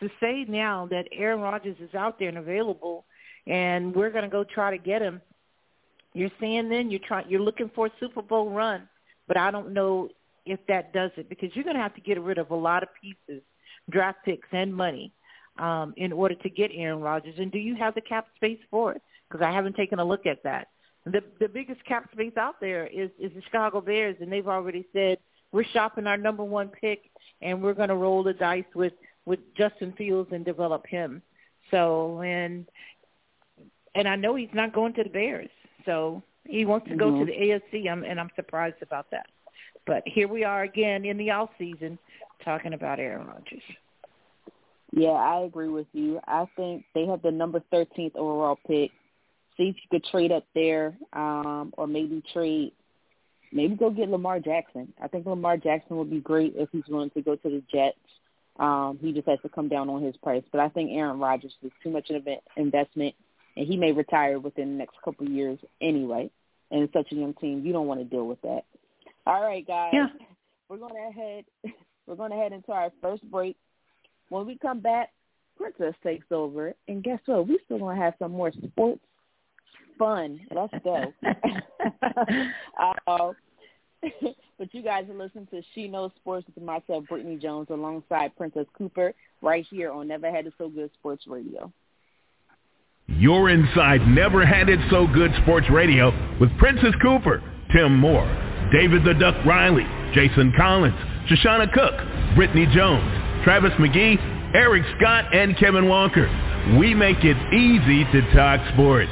[0.00, 3.04] to say now that Aaron Rodgers is out there and available,
[3.46, 5.20] and we're going to go try to get him,
[6.14, 8.88] you're saying then you're trying you're looking for a Super Bowl run.
[9.26, 10.08] But I don't know
[10.46, 12.82] if that does it because you're going to have to get rid of a lot
[12.82, 13.42] of pieces,
[13.90, 15.12] draft picks and money,
[15.58, 17.34] um, in order to get Aaron Rodgers.
[17.38, 19.02] And do you have the cap space for it?
[19.28, 20.68] because I haven't taken a look at that.
[21.04, 24.86] The the biggest cap space out there is is the Chicago Bears, and they've already
[24.92, 25.18] said
[25.52, 28.92] we're shopping our number one pick, and we're going to roll the dice with
[29.24, 31.22] with Justin Fields and develop him.
[31.70, 32.66] So and
[33.94, 35.50] and I know he's not going to the Bears,
[35.84, 37.26] so he wants to go mm-hmm.
[37.26, 37.90] to the AFC.
[37.90, 39.26] I'm, and I'm surprised about that.
[39.86, 41.98] But here we are again in the off season
[42.44, 43.62] talking about Aaron Rodgers.
[44.92, 46.20] Yeah, I agree with you.
[46.26, 48.90] I think they have the number 13th overall pick
[49.58, 52.72] see if you could trade up there, um, or maybe trade,
[53.52, 54.92] maybe go get Lamar Jackson.
[55.02, 57.98] I think Lamar Jackson would be great if he's willing to go to the Jets.
[58.58, 60.42] Um, he just has to come down on his price.
[60.50, 63.14] But I think Aaron Rodgers is too much of an investment,
[63.58, 66.30] and he may retire within the next couple of years anyway.
[66.70, 68.62] And such a young team, you don't want to deal with that.
[69.26, 69.90] All right, guys.
[69.92, 70.06] Yeah.
[70.68, 71.44] We're going to head.
[72.06, 73.56] We're going to head into our first break.
[74.28, 75.10] When we come back,
[75.56, 77.48] Princess takes over, and guess what?
[77.48, 79.00] We still going to have some more sports
[79.98, 80.40] fun.
[80.54, 81.12] Let's go.
[82.78, 83.32] uh,
[84.58, 88.66] but you guys are listening to She Knows Sports with myself, Britne Jones, alongside Princess
[88.76, 91.72] Cooper, right here on Never Had It So Good Sports Radio.
[93.16, 97.42] You're inside Never Had It So Good Sports Radio with Princess Cooper,
[97.72, 98.28] Tim Moore,
[98.70, 100.94] David the Duck Riley, Jason Collins,
[101.26, 101.94] Shoshana Cook,
[102.36, 104.18] Britne Jones, Travis McGee,
[104.54, 106.28] Eric Scott, and Kevin Walker.
[106.78, 109.10] We make it easy to talk sports.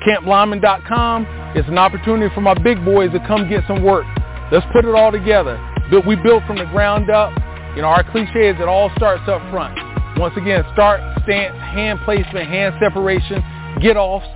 [0.00, 4.06] CampLyman.com is an opportunity for my big boys to come get some work.
[4.50, 5.56] Let's put it all together.
[6.04, 7.32] We built from the ground up.
[7.76, 9.78] You know, our cliche is it all starts up front.
[10.18, 11.00] Once again, start,
[11.30, 13.42] stance, hand placement, hand separation,
[13.80, 14.26] get offs,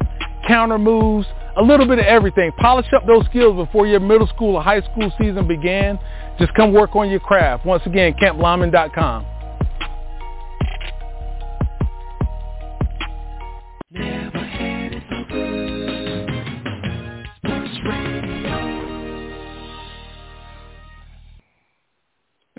[0.47, 1.27] counter moves,
[1.57, 2.53] a little bit of everything.
[2.61, 5.99] Polish up those skills before your middle school or high school season began.
[6.39, 7.65] Just come work on your craft.
[7.67, 9.34] Once again, CampLyman.com.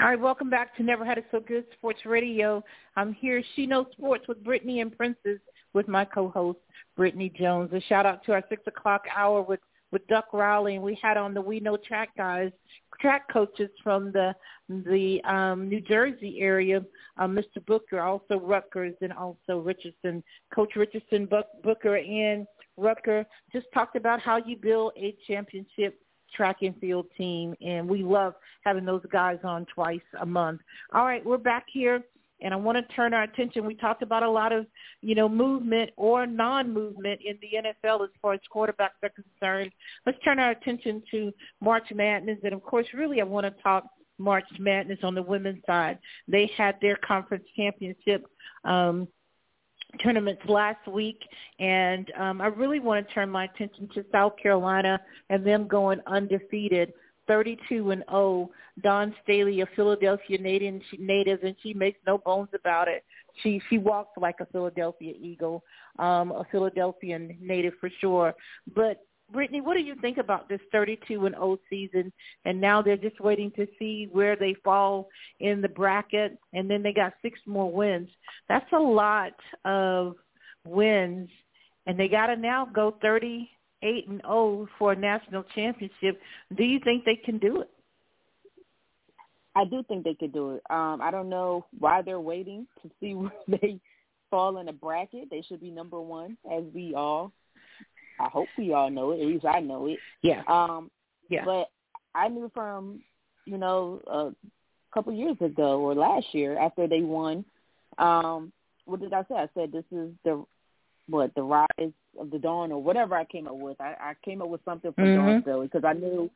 [0.06, 2.64] All right, welcome back to Never Had It So Good Sports Radio.
[2.96, 5.40] I'm here, She Knows Sports with Britne and Princess
[5.74, 6.60] with my co-host,
[6.96, 7.74] Britne Jones.
[7.74, 10.76] A shout out to our 6 o'clock hour with, with Duck Rowley.
[10.76, 12.52] And we had on the We Know Track guys,
[13.02, 14.36] track coaches from the
[14.70, 16.84] the um, New Jersey area,
[17.18, 17.66] um, Mr.
[17.66, 20.24] Booker, also Rutgers, and also Richardson.
[20.54, 21.28] Coach Richardson,
[21.64, 22.46] Booker, and
[22.78, 26.00] Rucker just talked about how you build a championship
[26.36, 28.34] track and field team, and we love
[28.64, 30.62] having those guys on twice a month.
[30.94, 32.04] All right, we're back here,
[32.42, 33.66] and I want to turn our attention.
[33.66, 34.66] We talked about a lot of,
[35.02, 39.72] you know, movement or non-movement in the NFL as far as quarterbacks are concerned.
[40.06, 41.32] Let's turn our attention to
[41.62, 43.86] March Madness, and of course, really, I want to talk
[44.18, 46.00] March Madness on the women's side.
[46.28, 48.26] They had their conference championship
[48.64, 49.08] um,
[49.96, 51.20] tournaments last week,
[51.60, 56.00] and um, I really want to turn my attention to South Carolina and them going
[56.08, 56.94] undefeated,
[57.28, 58.50] 32 and 0.
[58.82, 63.04] Dawn Staley, a Philadelphia native, native, and she makes no bones about it.
[63.42, 65.64] She she walks like a Philadelphia Eagle,
[65.98, 68.34] um, a Philadelphian native for sure.
[68.76, 69.02] But
[69.34, 72.12] Britne, what do you think about this 32 and 0 season?
[72.46, 75.10] And now they're just waiting to see where they fall
[75.40, 78.10] in the bracket, and then they got six more wins.
[78.48, 80.16] That's a lot of
[80.66, 81.30] wins,
[81.88, 86.22] and they got to now go 38 and 0 for a national championship.
[86.56, 87.70] Do you think they can do it?
[89.56, 90.64] I do think they could do it.
[90.70, 93.80] Um, I don't know why they're waiting to see where they
[94.30, 95.30] fall in a bracket.
[95.32, 97.32] They should be number one, as we all
[98.20, 99.22] I hope we all know it.
[99.22, 100.00] At least I know it.
[100.22, 100.42] Yeah.
[100.48, 100.90] Um.
[101.30, 101.46] Yeah.
[101.46, 101.70] But
[102.14, 103.02] I knew from
[103.46, 104.32] you know a
[104.94, 107.46] couple years ago or last year after they won.
[107.98, 108.52] Um.
[108.86, 109.36] What did I say?
[109.36, 110.46] I said this is the
[111.08, 113.80] what the rise of the dawn or whatever I came up with.
[113.80, 115.26] I, I came up with something for mm-hmm.
[115.26, 116.30] Dawn Staley because I knew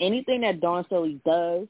[0.00, 1.66] anything that Dawn Staley does,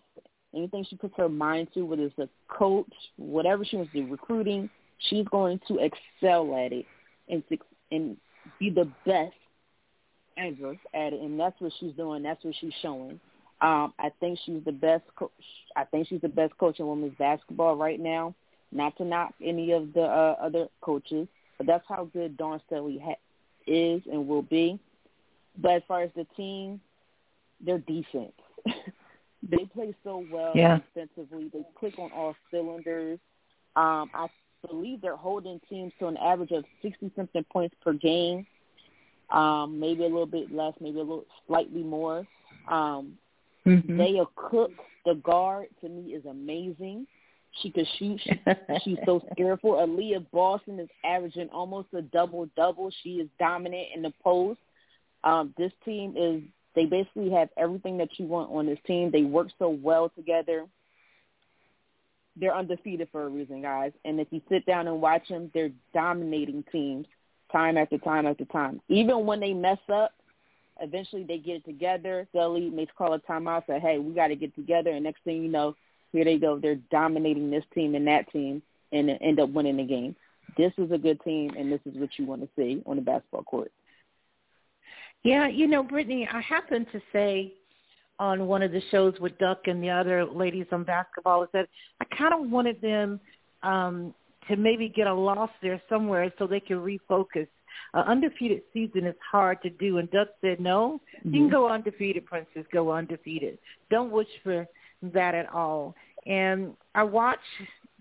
[0.55, 4.11] anything she puts her mind to, whether it's a coach, whatever she wants to do,
[4.11, 4.70] recruiting,
[5.09, 6.86] she's going to excel at it
[7.28, 7.43] and
[7.91, 8.16] and
[8.59, 9.35] be the best
[10.37, 12.23] ever at it, and that's what she's doing.
[12.23, 13.21] That's what she's showing.
[13.61, 15.05] Um, I think she's the best.
[15.17, 15.33] Co-
[15.77, 18.35] I think she's the best coach in women's basketball right now.
[18.73, 21.27] Not to knock any of the uh, other coaches,
[21.59, 23.19] but that's how good Dawn Staley ha-
[23.67, 24.79] is and will be.
[25.59, 26.81] But as far as the team,
[27.65, 28.33] they're decent.
[29.43, 30.79] they play so well yeah.
[30.95, 31.51] defensively.
[31.53, 33.19] They click on all cylinders.
[33.77, 34.29] Um, I
[34.67, 38.47] believe they're holding teams to an average of 60 something points per game.
[39.31, 42.27] Um, maybe a little bit less, maybe a little slightly more.
[42.69, 43.17] Um,
[43.65, 43.97] mm-hmm.
[43.97, 44.73] Zia Cooke,
[45.07, 47.07] the guard, to me is amazing.
[47.63, 48.21] She could shoot.
[48.23, 48.33] She,
[48.85, 49.73] she's so skillful.
[49.73, 52.91] Aaliyah Boston is averaging almost a double double.
[53.03, 54.61] She is dominant in the post.
[55.23, 56.43] Um, this team is
[56.75, 59.11] they basically have everything that you want on this team.
[59.11, 60.67] They work so well together
[62.37, 63.93] they're undefeated for a reason, guys.
[64.05, 67.07] And if you sit down and watch them, they're dominating teams
[67.53, 68.81] time after time after time.
[68.89, 70.12] Even when they mess up,
[70.81, 72.26] eventually they get it together.
[72.33, 74.91] Gully makes call a timeout, say, hey, we got to get together.
[74.91, 75.74] And next thing you know,
[76.12, 76.59] here they go.
[76.59, 78.62] They're dominating this team and that team
[78.93, 80.16] and end up winning the game.
[80.57, 83.03] This is a good team, and this is what you want to see on the
[83.03, 83.70] basketball court.
[85.22, 87.53] Yeah, you know, Britne, I happen to say
[88.21, 91.66] on one of the shows with Duck and the other ladies on basketball is that
[92.03, 93.18] I kind of wanted them
[93.62, 94.14] um,
[94.47, 97.49] to maybe get a loss there somewhere so they can refocus.
[97.95, 101.35] An undefeated season is hard to do, and Duck said, no, mm-hmm.
[101.35, 103.59] you can go undefeated, Princess, go undefeated.
[103.91, 104.66] Don't wish for
[105.03, 105.95] that at all.
[106.27, 107.41] And I watched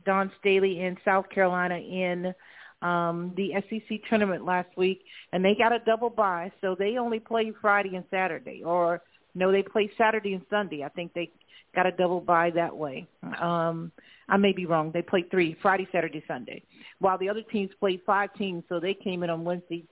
[0.05, 2.33] Dawn Staley in South Carolina in
[2.81, 4.99] um, the SEC tournament last week,
[5.31, 9.01] and they got a double bye, so they only played Friday and Saturday, or
[9.39, 10.83] no, they played Saturday and Sunday.
[10.83, 11.31] I think they
[11.73, 13.07] got a double bye that way.
[13.39, 13.91] Um,
[14.27, 14.91] I may be wrong.
[14.91, 16.61] They played three Friday, Saturday, Sunday,
[16.99, 19.85] while the other teams played five teams, so they came in on Wednesday.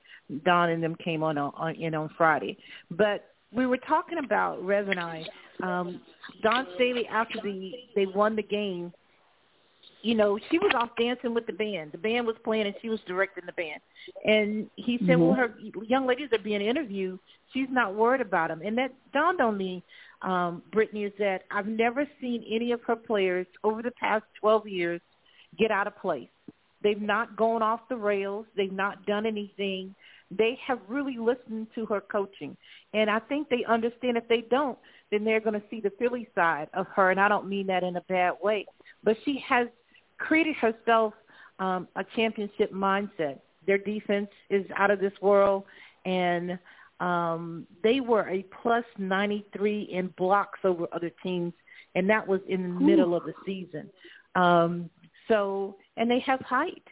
[0.44, 2.58] Dawn and them came on, on in on Friday,
[2.92, 5.24] but we were talking about Rev and I.
[5.64, 6.02] Um,
[6.44, 8.92] Dawn Staley after the they won the game
[10.08, 11.92] you know, she was off dancing with the band.
[11.92, 13.82] The band was playing and she was directing the band.
[14.24, 15.22] And he said, mm-hmm.
[15.22, 15.54] well, her
[15.86, 17.20] young ladies are being interviewed.
[17.54, 18.62] She's not worried about them.
[18.64, 19.84] And that dawned on me,
[20.22, 24.70] um, Britne, is that I've never seen any of her players over the past 12
[24.70, 25.02] years
[25.60, 26.30] get out of place.
[26.82, 28.46] They've not gone off the rails.
[28.56, 29.94] They've not done anything.
[30.32, 32.56] They have really listened to her coaching.
[32.94, 34.78] And I think they understand if they don't,
[35.12, 37.12] then they're going to see the Philly side of her.
[37.12, 38.66] And I don't mean that in a bad way.
[39.04, 39.68] But she has
[40.18, 41.14] created herself
[41.60, 43.40] um, a championship mindset.
[43.66, 45.64] Their defense is out of this world,
[46.06, 46.58] and
[47.00, 51.54] um, they were a plus 93 in blocks over other teams,
[51.96, 52.88] and that was in the Ooh.
[52.88, 53.90] middle of the season.
[54.36, 54.90] Um,
[55.28, 56.84] so, and they have height.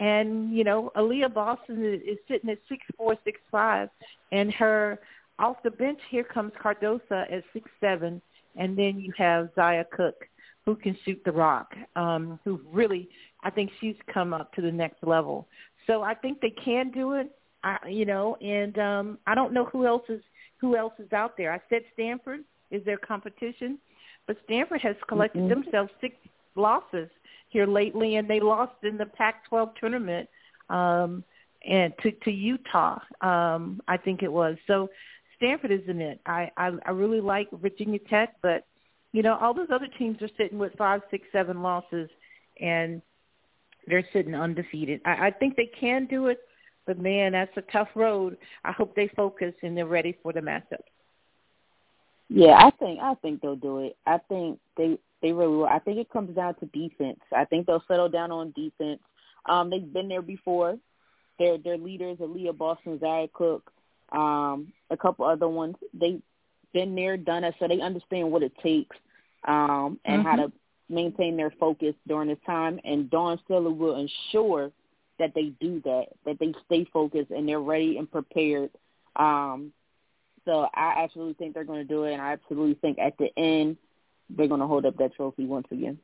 [0.00, 3.88] And, you know, Aaliyah Boston is, is sitting at six four, six five,
[4.32, 4.98] and her
[5.38, 8.20] off the bench here comes Cardoso at six seven,
[8.56, 10.28] and then you have Zia Cooke
[10.66, 13.08] who can shoot the rock, um, who really,
[13.42, 15.46] I think she's come up to the next level.
[15.86, 17.30] So I think they can do it,
[17.62, 20.22] I, you know, and um, I don't know who else is
[20.60, 21.52] who else is out there.
[21.52, 22.40] I said Stanford
[22.70, 23.78] is their competition,
[24.26, 25.62] but Stanford has collected mm-hmm.
[25.62, 26.16] themselves six
[26.54, 27.10] losses
[27.48, 30.28] here lately, and they lost in the Pac-12 tournament
[30.70, 31.22] um,
[31.66, 34.56] and to, to Utah, um, I think it was.
[34.66, 34.88] So
[35.36, 36.20] Stanford isn't it.
[36.26, 38.66] I, I I really like Virginia Tech, but
[39.14, 42.10] you know, all those other teams are sitting with five, six, seven losses,
[42.60, 43.00] and
[43.86, 45.00] they're sitting undefeated.
[45.04, 46.40] I, I think they can do it,
[46.84, 48.36] but man, that's a tough road.
[48.64, 50.82] I hope they focus and they're ready for the matchup.
[52.28, 53.96] Yeah, I think I think they'll do it.
[54.04, 55.66] I think they they really will.
[55.66, 57.20] I think it comes down to defense.
[57.32, 59.00] I think they'll settle down on defense.
[59.46, 60.76] Um, they've been there before.
[61.38, 63.70] Their their leaders, Aaliyah Boston, Zia Cooke,
[64.10, 65.76] um, a couple other ones.
[65.92, 66.20] They
[66.74, 68.96] been there, done it, so they understand what it takes
[69.48, 70.28] um, and mm-hmm.
[70.28, 70.52] how to
[70.90, 72.78] maintain their focus during this time.
[72.84, 74.70] And Dawn Staley will ensure
[75.18, 78.70] that they do that, that they stay focused and they're ready and prepared.
[79.16, 79.72] Um,
[80.44, 83.30] so I absolutely think they're going to do it, and I absolutely think at the
[83.38, 83.78] end
[84.28, 85.98] they're going to hold up that trophy once again.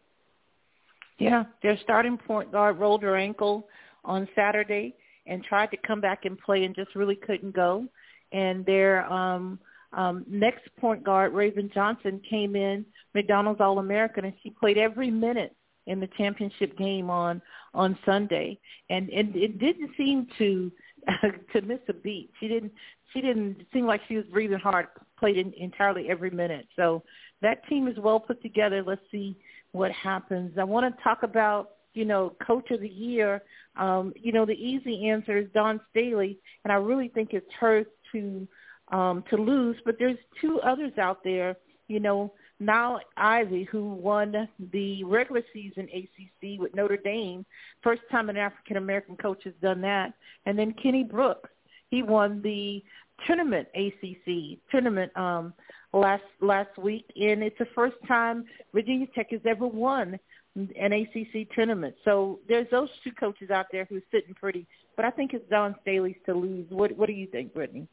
[1.18, 3.68] Yeah, their starting point guard rolled her ankle
[4.04, 4.94] on Saturday
[5.26, 7.86] and tried to come back and play and just really couldn't go.
[8.32, 9.58] And their um,
[9.92, 12.84] um, next point guard, Raven Johnson, came in
[13.14, 17.42] McDonald's All American, and she played every minute in the championship game on
[17.74, 20.70] on Sunday, and and it didn't seem to
[21.52, 22.30] to miss a beat.
[22.38, 22.72] She didn't
[23.12, 24.88] she didn't seem like she was breathing hard.
[25.18, 26.66] Played in, entirely every minute.
[26.76, 27.02] So
[27.42, 28.82] that team is well put together.
[28.82, 29.36] Let's see
[29.72, 30.56] what happens.
[30.58, 33.42] I want to talk about you know coach of the year.
[33.76, 37.84] Um, you know the easy answer is Dawn Staley, and I really think it's her
[38.12, 38.48] to
[38.90, 39.76] um, to lose.
[39.84, 41.56] But there's two others out there.
[41.88, 47.44] You know, now Ivey, who won the regular season ACC with Notre Dame,
[47.82, 50.12] first time an African American coach has done that,
[50.46, 51.48] and then Kenny Brooks,
[51.90, 52.82] he won the
[53.26, 55.54] tournament ACC tournament um,
[55.92, 60.18] last last week, and it's the first time Virginia Tech has ever won
[60.56, 61.94] an ACC tournament.
[62.04, 64.66] So there's those two coaches out there who's sitting pretty,
[64.96, 66.66] but I think it's Dawn Staley's to lose.
[66.70, 67.86] What What do you think, Britne?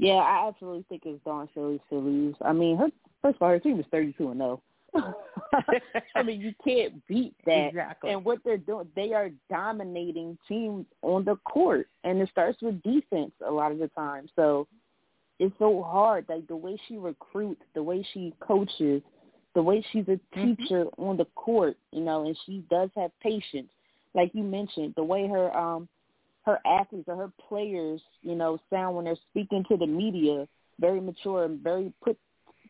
[0.00, 2.34] Yeah, I absolutely think it's Dawn Staley's to lose.
[2.40, 2.88] I mean, her
[3.20, 4.62] first of all, her team is thirty-two and zero.
[4.94, 5.12] Oh.
[6.14, 7.68] I mean, you can't beat that.
[7.68, 8.10] Exactly.
[8.10, 12.82] And what they're doing, they are dominating teams on the court, and it starts with
[12.82, 14.26] defense a lot of the time.
[14.36, 14.66] So
[15.38, 16.24] it's so hard.
[16.30, 19.02] Like the way she recruits, the way she coaches,
[19.54, 20.54] the way she's a mm-hmm.
[20.54, 21.02] teacher mm-hmm.
[21.02, 23.68] on the court, you know, and she does have patience.
[24.14, 25.90] Like you mentioned, the way her um
[26.50, 30.46] her athletes or her players, you know, sound when they're speaking to the media,
[30.80, 32.18] very mature and very put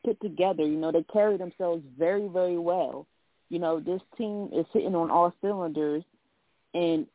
[0.04, 0.64] put together.
[0.64, 3.06] You know, they carry themselves very, very well.
[3.48, 6.04] You know, this team is hitting on all cylinders,
[6.74, 7.06] and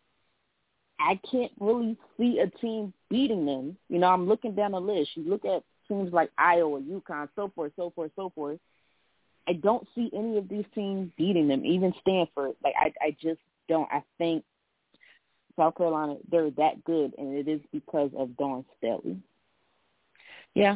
[1.00, 3.78] I can't really see a team beating them.
[3.90, 5.12] You know, I'm looking down the list.
[5.16, 8.60] You look at teams like Iowa, UConn, so forth, so forth, so forth.
[9.48, 12.56] I don't see any of these teams beating them, even Stanford.
[12.64, 13.40] Like I, I just
[13.70, 13.88] don't.
[13.92, 14.44] I think
[15.58, 19.18] South Carolina, they're that good, and it is because of Dawn Staley.
[20.54, 20.76] Yeah,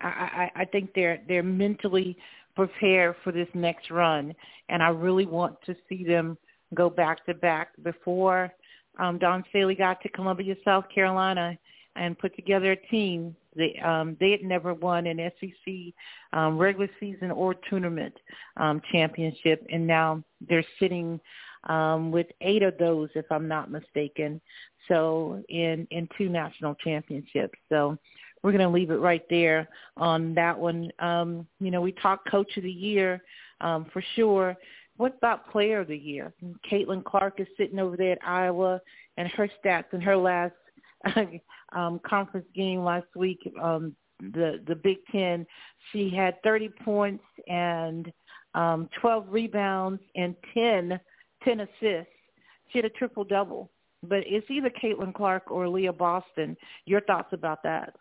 [0.00, 2.16] I, I, I think they're they're mentally
[2.54, 4.34] prepared for this next run,
[4.68, 6.38] and I really want to see them
[6.74, 7.70] go back to back.
[7.82, 8.52] Before
[8.98, 11.58] um, Dawn Staley got to Columbia, South Carolina,
[11.96, 15.74] and put together a team, they um, they had never won an SEC
[16.32, 18.14] um, regular season or tournament
[18.56, 21.20] um, championship, and now they're sitting
[21.68, 24.40] um, with eight of those, if I'm not mistaken.
[24.88, 27.58] So in in two national championships.
[27.68, 27.98] So
[28.42, 30.90] we're going to leave it right there on that one.
[30.98, 33.22] Um, you know, we talked Coach of the Year
[33.62, 34.54] um, for sure.
[34.98, 36.32] What about Player of the Year?
[36.70, 38.80] Caitlin Clark is sitting over there at Iowa,
[39.16, 40.52] and her stats in her last
[41.72, 45.46] um, conference game last week, um, the the Big Ten,
[45.90, 48.12] she had 30 points and
[48.54, 51.00] um, 12 rebounds and 10
[51.44, 52.12] 10 assists.
[52.70, 53.70] She had a triple double.
[54.02, 56.56] But it's either Caitlin Clark or Leah Boston.
[56.84, 57.94] Your thoughts about that?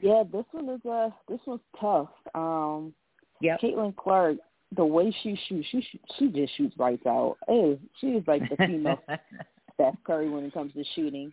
[0.00, 2.08] Yeah, this one is uh this one's tough.
[2.34, 2.92] Um
[3.40, 3.56] yeah.
[3.62, 4.36] Caitlin Clark,
[4.74, 7.36] the way she shoots, she she just shoots lights out.
[7.48, 9.02] Hey, she is like the female
[9.74, 11.32] Steph Curry when it comes to shooting.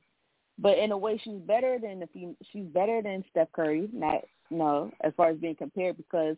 [0.58, 4.22] But in a way she's better than the fem- she's better than Steph Curry, not
[4.52, 6.36] no, as far as being compared because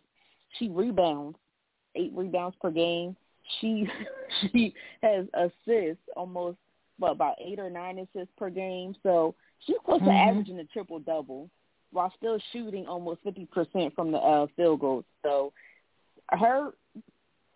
[0.58, 1.38] she rebounds,
[1.96, 3.16] eight rebounds per game.
[3.60, 3.88] She
[4.42, 6.58] she has assists almost
[6.98, 8.96] what about eight or nine assists per game.
[9.04, 9.36] So
[9.66, 10.10] she's close mm-hmm.
[10.10, 11.50] to averaging a triple double
[11.92, 15.04] while still shooting almost 50% from the uh, field goals.
[15.24, 15.52] So
[16.30, 16.72] her,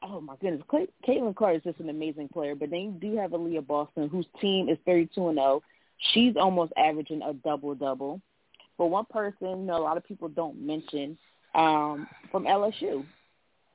[0.03, 0.61] oh my goodness,
[1.07, 2.55] Caitlin Clark is just an amazing player.
[2.55, 5.61] But then you do have Aaliyah Boston, whose team is 32 and 0.
[6.13, 8.21] She's almost averaging a double double.
[8.77, 11.17] But one person, you know, a lot of people don't mention
[11.53, 13.05] um, from LSU,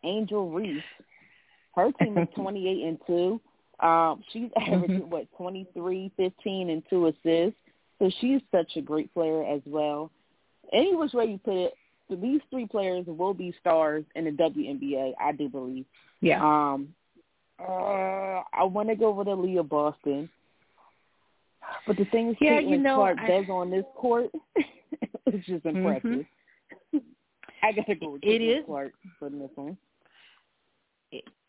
[0.04, 0.82] Angel Reese.
[1.74, 3.40] Her team is 28 and two.
[3.86, 5.10] Um, she's averaging mm-hmm.
[5.10, 7.58] what 23, 15, and two assists.
[7.98, 10.10] So she's such a great player as well
[10.72, 11.74] any which way you put it,
[12.10, 15.12] these three players will be stars in the WNBA.
[15.20, 15.84] I do believe.
[16.20, 16.42] Yeah.
[16.42, 16.94] Um.
[17.58, 20.30] Uh, I want to go with Aaliyah Boston,
[21.86, 23.26] but the thing is, yeah, Caitlin you know, Clark I...
[23.28, 25.76] does on this court it's just mm-hmm.
[25.76, 26.26] impressive.
[26.94, 26.98] Mm-hmm.
[27.62, 28.64] I gotta go with Caitlin is.
[28.64, 29.76] Clark for this one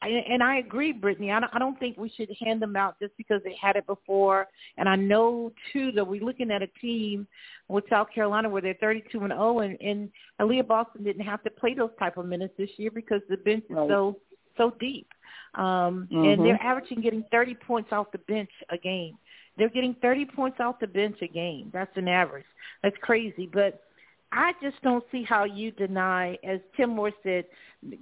[0.04, 1.32] and I agree, Britne.
[1.32, 3.86] I don't, I don't think we should hand them out just because they had it
[3.86, 4.48] before.
[4.78, 7.28] And I know too that we're looking at a team
[7.68, 10.10] with South Carolina where they're 32 and 0, and, and
[10.40, 13.64] Aaliyah Boston didn't have to play those type of minutes this year because the bench
[13.70, 13.90] is right.
[13.90, 14.18] so
[14.58, 15.08] so deep.
[15.56, 16.24] Um, mm-hmm.
[16.24, 19.18] And they're averaging getting 30 points off the bench a game.
[19.58, 21.70] They're getting 30 points off the bench a game.
[21.74, 22.46] That's an average.
[22.84, 23.82] That's crazy, but
[24.32, 27.46] I just don't see how you deny, as Tim Moore said,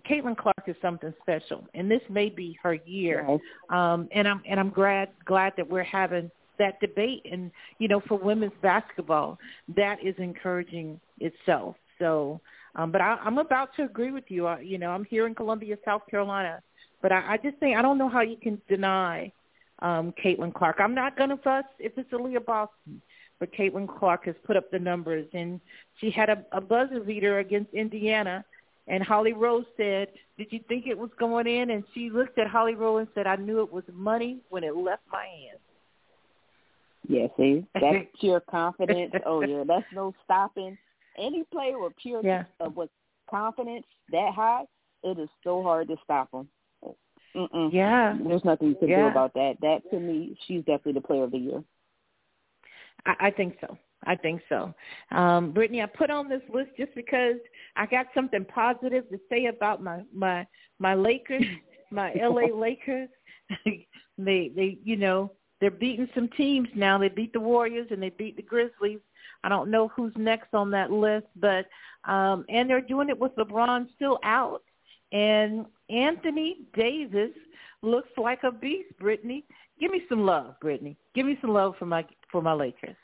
[0.09, 3.25] Caitlin Clark is something special, and this may be her year.
[3.27, 3.39] Yes.
[3.69, 7.25] Um, and I'm and I'm glad glad that we're having that debate.
[7.31, 9.39] And you know, for women's basketball,
[9.75, 11.75] that is encouraging itself.
[11.97, 12.39] So,
[12.75, 14.47] um, but I, I'm about to agree with you.
[14.47, 16.61] I, you know, I'm here in Columbia, South Carolina,
[17.01, 19.31] but I, I just think I don't know how you can deny
[19.79, 20.77] um, Caitlin Clark.
[20.79, 23.01] I'm not going to fuss if it's Aaliyah Boston
[23.39, 25.59] but Caitlin Clark has put up the numbers, and
[25.99, 28.43] she had a, a buzzer beater against Indiana.
[28.87, 32.47] And Holly Rose said, "Did you think it was going in?" And she looked at
[32.47, 35.61] Holly Rose and said, "I knew it was money when it left my hands."
[37.07, 39.13] Yeah, see, that's pure confidence.
[39.25, 40.77] oh yeah, that's no stopping.
[41.17, 42.43] Any player with pure yeah.
[42.63, 42.89] uh, with
[43.29, 44.63] confidence that high,
[45.03, 46.47] it is so hard to stop them.
[47.35, 47.71] Mm-mm.
[47.71, 49.03] Yeah, there's nothing you can yeah.
[49.03, 49.57] do about that.
[49.61, 51.63] That to me, she's definitely the player of the year.
[53.05, 53.77] I, I think so.
[54.05, 54.73] I think so.
[55.11, 57.35] Um, Britne, I put on this list just because
[57.75, 60.47] I got something positive to say about my my
[60.79, 61.43] my Lakers,
[61.91, 63.09] my LA Lakers.
[63.65, 66.97] they they you know they're beating some teams now.
[66.97, 68.99] They beat the Warriors and they beat the Grizzlies.
[69.43, 71.65] I don't know who's next on that list, but
[72.05, 74.63] um, and they're doing it with LeBron still out,
[75.11, 77.31] and Anthony Davis
[77.81, 78.89] looks like a beast.
[79.01, 79.43] Britne,
[79.79, 80.95] give me some love, Britne.
[81.15, 82.95] Give me some love for my for my Lakers.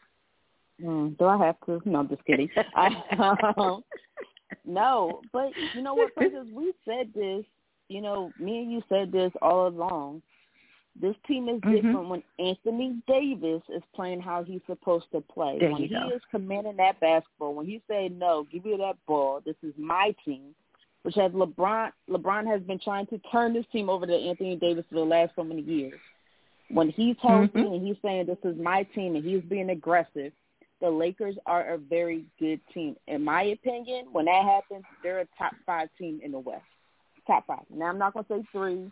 [0.82, 1.82] Mm, do I have to?
[1.86, 2.50] No, I'm just kidding.
[2.76, 2.90] I,
[3.58, 3.84] um,
[4.66, 6.48] no, but you know what, Princess?
[6.54, 7.46] We said this.
[7.88, 10.24] You know, me and you said this all along.
[11.00, 11.76] This team is mm-hmm.
[11.76, 15.58] different when Anthony Davis is playing how he's supposed to play.
[15.60, 16.10] There when he go.
[16.14, 19.42] is commanding that basketball, when he say no, give me that ball.
[19.46, 20.56] This is my team.
[21.04, 21.92] Which has LeBron.
[22.10, 25.34] LeBron has been trying to turn this team over to Anthony Davis for the last
[25.36, 26.00] so many years.
[26.70, 27.74] When he's healthy mm-hmm.
[27.74, 30.32] and he's saying this is my team and he's being aggressive,
[30.82, 32.96] the Lakers are a very good team.
[33.08, 36.64] In my opinion, when that happens, they're a top five team in the West.
[37.28, 37.64] Top five.
[37.70, 38.92] Now I'm not gonna say three.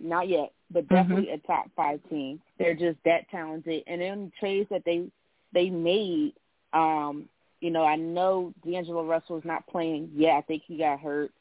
[0.00, 0.94] not yet, but Mm-hmm.
[0.94, 1.44] definitely mm-hmm.
[1.44, 2.40] a top five team.
[2.58, 5.10] They're just that talented, and then trades that they
[5.52, 6.34] they made.
[6.72, 7.28] Um,
[7.60, 10.34] you know, I know D'Angelo Russell is not playing yet.
[10.34, 11.32] I think he got hurt.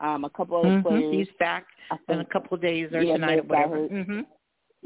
[0.00, 0.88] Um, a couple other mm-hmm.
[0.88, 1.14] players.
[1.14, 1.66] He's back
[2.08, 3.88] in a couple of days or yeah, tonight or whatever.
[3.88, 4.20] Mm-hmm.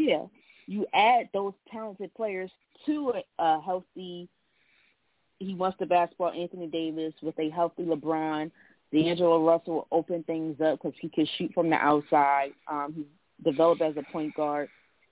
[0.00, 0.24] Yeah,
[0.66, 2.50] you add those talented players
[2.86, 4.28] to a, a healthy.
[5.38, 6.30] He wants the basketball.
[6.30, 8.50] Anthony Davis with a healthy LeBron.
[8.92, 12.52] D'Angelo Russell will open things up because he can shoot from the outside.
[12.66, 13.04] Um, he's
[13.44, 14.70] developed as a point guard.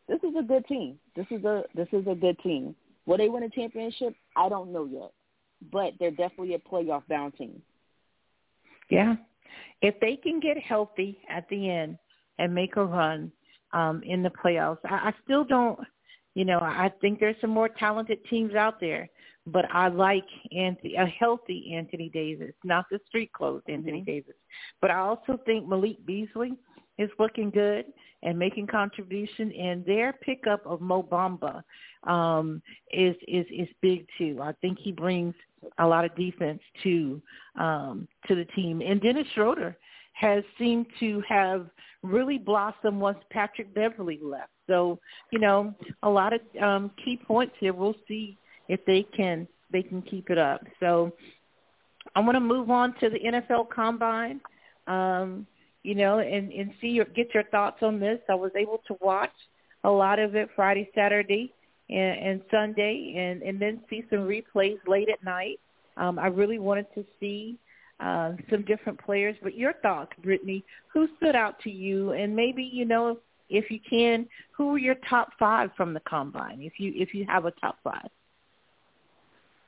[0.08, 0.98] This is a good team.
[1.14, 2.74] This is a this is a good team.
[3.04, 4.14] Will they win a championship?
[4.36, 5.12] I don't know yet,
[5.70, 7.60] but they're definitely a playoff bound team.
[8.88, 9.16] Yeah,
[9.82, 11.98] if they can get healthy at the end
[12.38, 13.30] and make a run
[13.72, 15.78] um, in the playoffs, I, I still don't.
[16.34, 19.08] You know, I think there's some more talented teams out there,
[19.46, 24.10] but I like Anthony, a healthy Anthony Davis, not the street clothes Anthony mm-hmm.
[24.10, 24.34] Davis.
[24.80, 26.52] But I also think Malik Beasley
[26.98, 27.86] is looking good
[28.22, 31.62] and making contribution, and their pickup of Mo Bamba
[32.04, 32.60] um,
[32.92, 34.38] is is is big too.
[34.42, 35.34] I think he brings
[35.78, 37.22] a lot of defense to
[37.58, 39.76] um, to the team, and Dennis Schroeder
[40.18, 41.66] has seemed to have
[42.02, 44.50] really blossomed once Patrick Beverley left.
[44.66, 44.98] So
[45.30, 47.72] you know, a lot of um, key points here.
[47.72, 48.36] We'll see
[48.68, 50.60] if they can they can keep it up.
[50.80, 51.12] So
[52.14, 54.40] I want to move on to the NFL Combine.
[54.86, 55.46] Um,
[55.82, 58.18] you know, and, and see your get your thoughts on this.
[58.28, 59.32] I was able to watch
[59.84, 61.52] a lot of it Friday, Saturday,
[61.88, 65.60] and, and Sunday, and, and then see some replays late at night.
[65.96, 67.58] Um, I really wanted to see
[68.00, 69.36] uh, some different players.
[69.42, 73.18] But your thoughts, Britne, who stood out to you, and maybe you know
[73.48, 77.24] if you can, who were your top five from the combine, if you if you
[77.28, 78.08] have a top five.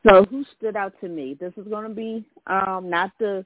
[0.09, 1.37] So who stood out to me?
[1.39, 3.45] This is going to be um, not the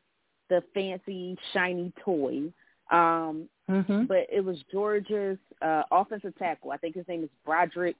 [0.51, 2.53] the fancy shiny toy.
[2.91, 4.05] Um, mm-hmm.
[4.05, 6.70] But it was Georgia's uh, offensive tackle.
[6.70, 7.97] I think his name is Broderick.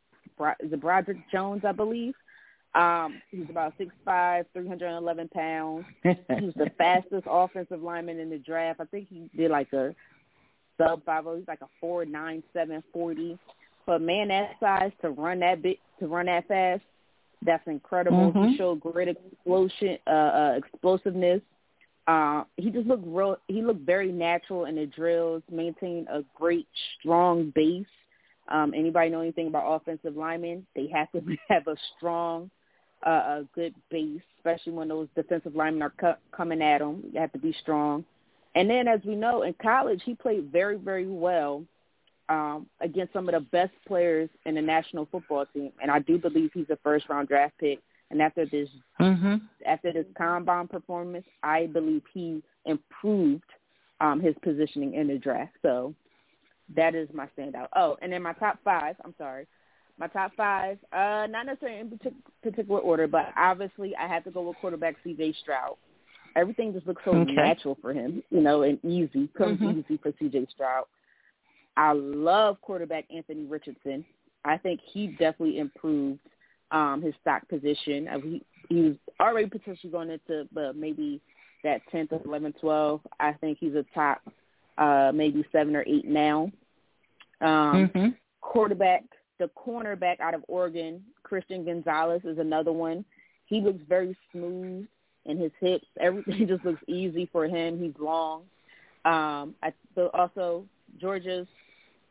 [0.61, 1.62] Is it Broderick Jones?
[1.66, 2.14] I believe.
[2.75, 5.85] Um, he's about six five, three hundred and eleven pounds.
[6.03, 8.81] He's the fastest offensive lineman in the draft.
[8.81, 9.95] I think he did like a
[10.77, 11.37] sub five oh.
[11.37, 13.39] He's like a four nine seven forty.
[13.85, 16.83] For a man that size to run that bit to run that fast,
[17.45, 18.33] that's incredible.
[18.33, 18.49] Mm-hmm.
[18.49, 21.43] He showed great explosion, uh, uh, explosiveness.
[22.07, 23.37] Uh, he just looked real.
[23.49, 25.43] He looked very natural in the drills.
[25.51, 26.66] Maintained a great,
[26.99, 27.87] strong base.
[28.49, 30.66] Um, anybody know anything about offensive linemen?
[30.75, 32.51] They have to have a strong,
[33.05, 37.03] uh, a good base, especially when those defensive linemen are cu- coming at them.
[37.13, 38.05] You have to be strong.
[38.55, 41.65] And then, as we know, in college, he played very, very well
[42.29, 45.73] um, against some of the best players in the national football team.
[45.83, 47.81] And I do believe he's a first-round draft pick.
[48.11, 48.69] And after this
[49.01, 49.37] mm-hmm.
[49.67, 53.43] after this combine performance, I believe he improved
[54.01, 55.53] um, his positioning in the draft.
[55.63, 55.95] So
[56.77, 57.69] that is my standout.
[57.75, 58.97] Oh, and then my top five.
[59.05, 59.47] I'm sorry,
[59.99, 60.78] my top five.
[60.92, 62.01] Uh, not necessarily in
[62.42, 65.34] particular order, but obviously I have to go with quarterback C.J.
[65.42, 65.76] Stroud.
[66.36, 67.32] Everything just looks so okay.
[67.32, 69.28] natural for him, you know, and easy.
[69.38, 69.80] Comes mm-hmm.
[69.80, 70.47] easy for C.J.
[70.53, 70.84] Stroud.
[71.76, 74.05] I love quarterback Anthony Richardson.
[74.45, 76.20] I think he definitely improved
[76.70, 78.09] um, his stock position.
[78.09, 81.20] Uh, he, he was already potentially going into uh, maybe
[81.62, 83.01] that 10th, 11th, 12th.
[83.20, 84.20] I think he's a top
[84.78, 86.51] uh, maybe seven or eight now.
[87.40, 88.09] Um, mm-hmm.
[88.40, 89.05] Quarterback,
[89.39, 93.05] the cornerback out of Oregon, Christian Gonzalez is another one.
[93.47, 94.87] He looks very smooth
[95.26, 95.87] in his hips.
[96.01, 97.80] Everything just looks easy for him.
[97.80, 98.43] He's long.
[99.05, 100.64] Um, I, so also
[101.01, 101.47] Georgia's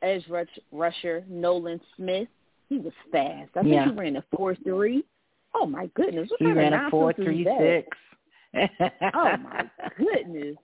[0.02, 2.28] edge rush, rusher Nolan Smith
[2.74, 3.52] he was fast.
[3.56, 3.86] I think yeah.
[3.86, 5.04] he ran a four three.
[5.54, 6.30] Oh my goodness!
[6.30, 7.88] What he ran a four three six.
[9.14, 10.56] oh my goodness!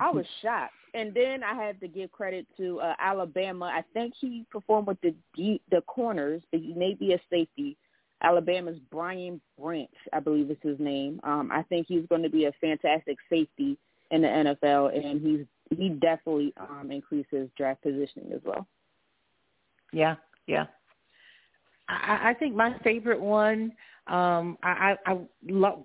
[0.00, 0.74] I was shocked.
[0.94, 3.66] And then I had to give credit to uh, Alabama.
[3.66, 6.42] I think he performed with the D, the corners.
[6.50, 7.76] But he may be a safety.
[8.22, 11.20] Alabama's Brian Branch, I believe is his name.
[11.22, 13.76] Um, I think he's going to be a fantastic safety
[14.10, 18.66] in the NFL, and he's he definitely um, increases draft positioning as well.
[19.92, 20.16] Yeah,
[20.46, 20.66] yeah.
[21.88, 23.72] I, I think my favorite one,
[24.06, 25.18] um, I, I, I
[25.48, 25.84] love.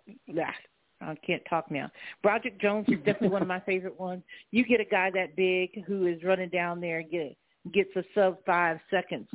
[1.01, 1.89] I can't talk now.
[2.21, 4.23] Broderick Jones is definitely one of my favorite ones.
[4.51, 7.35] You get a guy that big who is running down there get
[7.73, 9.27] gets a sub five seconds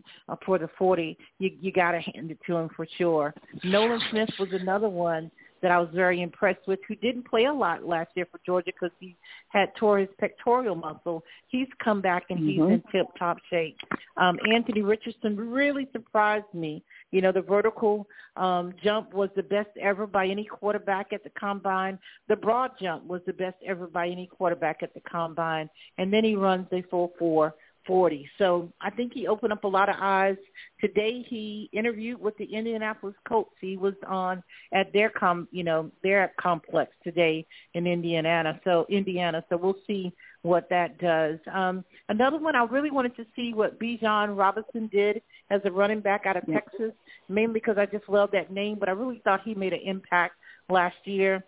[0.44, 1.16] for the forty.
[1.38, 3.34] You you got to hand it to him for sure.
[3.64, 5.30] Nolan Smith was another one
[5.66, 8.66] that I was very impressed with, who didn't play a lot last year for Georgia
[8.66, 9.16] because he
[9.48, 11.24] had tore his pectoral muscle.
[11.48, 12.74] He's come back and he's mm-hmm.
[12.74, 13.76] in tip-top shape.
[14.16, 16.84] Um, Anthony Richardson really surprised me.
[17.10, 18.06] You know, the vertical
[18.36, 21.98] um, jump was the best ever by any quarterback at the combine.
[22.28, 25.68] The broad jump was the best ever by any quarterback at the combine.
[25.98, 27.56] And then he runs a full four
[27.86, 28.28] 40.
[28.38, 30.36] So I think he opened up a lot of eyes.
[30.80, 33.54] Today he interviewed with the Indianapolis Colts.
[33.60, 38.60] He was on at their com, you know, their complex today in Indiana.
[38.64, 39.44] So Indiana.
[39.48, 40.12] So we'll see
[40.42, 41.38] what that does.
[41.52, 46.00] Um, another one I really wanted to see what Bijan Robinson did as a running
[46.00, 46.60] back out of yeah.
[46.60, 46.92] Texas,
[47.28, 48.78] mainly because I just love that name.
[48.78, 50.34] But I really thought he made an impact
[50.68, 51.44] last year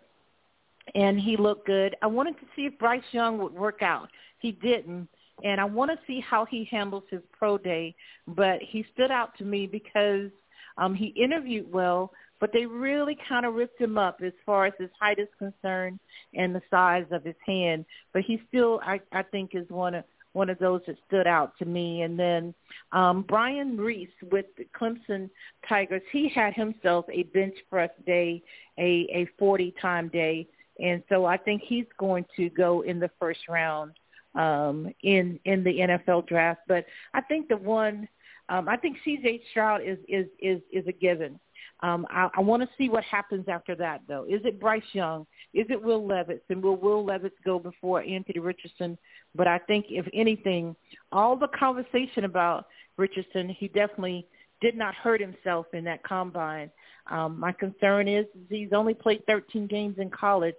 [0.95, 1.95] and he looked good.
[2.01, 4.09] I wanted to see if Bryce Young would work out.
[4.39, 5.07] He didn't,
[5.43, 7.95] and I want to see how he handles his pro day.
[8.27, 10.29] But he stood out to me because
[10.77, 14.73] um, he interviewed well, but they really kind of ripped him up as far as
[14.79, 15.99] his height is concerned
[16.33, 17.85] and the size of his hand.
[18.13, 21.57] But he still, I, I think, is one of one of those that stood out
[21.57, 22.03] to me.
[22.03, 22.53] And then
[22.91, 25.27] um, Bryan Bresee with the Clemson
[25.67, 28.43] Tigers, he had himself a bench press day,
[28.77, 30.47] a a 40 time day
[30.79, 33.91] and so I think he's going to go in the first round
[34.35, 36.61] um, in in the NFL draft.
[36.67, 38.07] But I think the one,
[38.49, 39.41] um, I think C.J.
[39.51, 41.39] Stroud is is is is a given.
[41.81, 44.25] Um, I, I want to see what happens after that, though.
[44.27, 45.25] Is it Bryce Young?
[45.53, 46.41] Is it Will Levis?
[46.49, 48.97] And will Will Levis go before Anthony Richardson?
[49.33, 50.75] But I think, if anything,
[51.11, 52.65] all the conversation about
[52.97, 54.27] Richardson, he definitely
[54.61, 56.69] did not hurt himself in that combine.
[57.09, 60.55] Um, my concern is he's only played 13 games in college.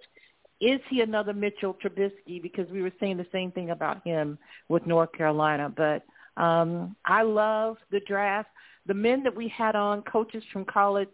[0.61, 2.41] Is he another Mitchell Trubisky?
[2.41, 4.37] Because we were saying the same thing about him
[4.69, 5.73] with North Carolina.
[5.75, 6.03] But
[6.41, 8.49] um, I love the draft.
[8.85, 11.09] The men that we had on, coaches from college,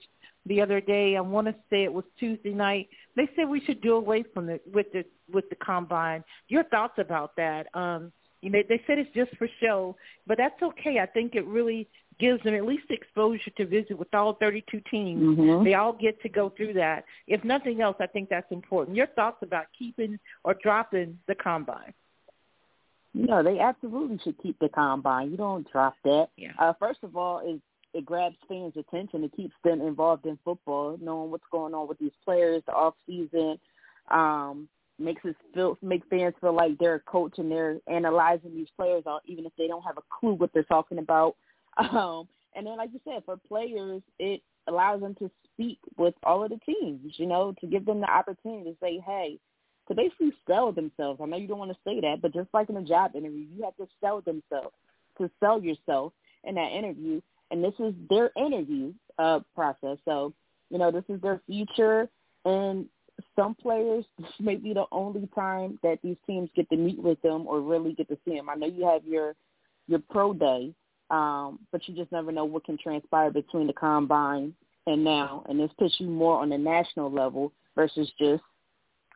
[0.45, 1.16] the other day.
[1.16, 2.89] I want to say it was Tuesday night.
[3.16, 6.24] They said we should do away from the with the with the combine.
[6.48, 7.68] Your thoughts about that?
[7.74, 9.95] Um, you know, they said it's just for show,
[10.26, 11.00] but that's okay.
[11.00, 11.88] I think it really
[12.20, 15.22] gives them at least exposure to visit with all 32 teams.
[15.22, 15.63] Mm-hmm.
[15.63, 17.05] They all get to go through that.
[17.28, 18.95] If nothing else, I think that's important.
[18.95, 21.93] Your thoughts about keeping or dropping the combine?
[23.13, 25.32] No, they absolutely should keep the combine.
[25.32, 26.30] You don't drop that.
[26.38, 26.51] Yeah.
[26.59, 27.61] Uh, first of all, it,
[27.93, 29.24] it grabs fans' attention.
[29.24, 32.95] It keeps them involved in football, knowing what's going on with these players, the off
[33.07, 33.59] season.
[34.09, 38.70] Um, makes us feel make fans feel like they're a coach and they're analyzing these
[38.76, 41.36] players, even if they don't have a clue what they're talking about.
[41.78, 46.43] Um, and then, like you said, for players, it allows them to speak with all
[46.43, 49.39] of the teams, you know, to give them the opportunity to say, hey,
[49.88, 51.19] to basically sell themselves.
[51.21, 53.45] I know you don't want to say that, but just like in a job interview,
[53.55, 54.75] you have to sell themselves,
[55.17, 56.13] to sell yourself
[56.43, 57.21] in that interview.
[57.51, 59.97] And this is their interview uh, process.
[60.03, 60.34] So,
[60.69, 62.09] you know, this is their future.
[62.43, 62.88] And
[63.36, 67.21] some players, this may be the only time that these teams get to meet with
[67.21, 68.49] them or really get to see them.
[68.49, 69.36] I know you have your
[69.89, 70.73] your pro day,
[71.10, 74.53] um, but you just never know what can transpire between the combine
[74.86, 75.43] and now.
[75.47, 78.43] And this puts you more on the national level versus just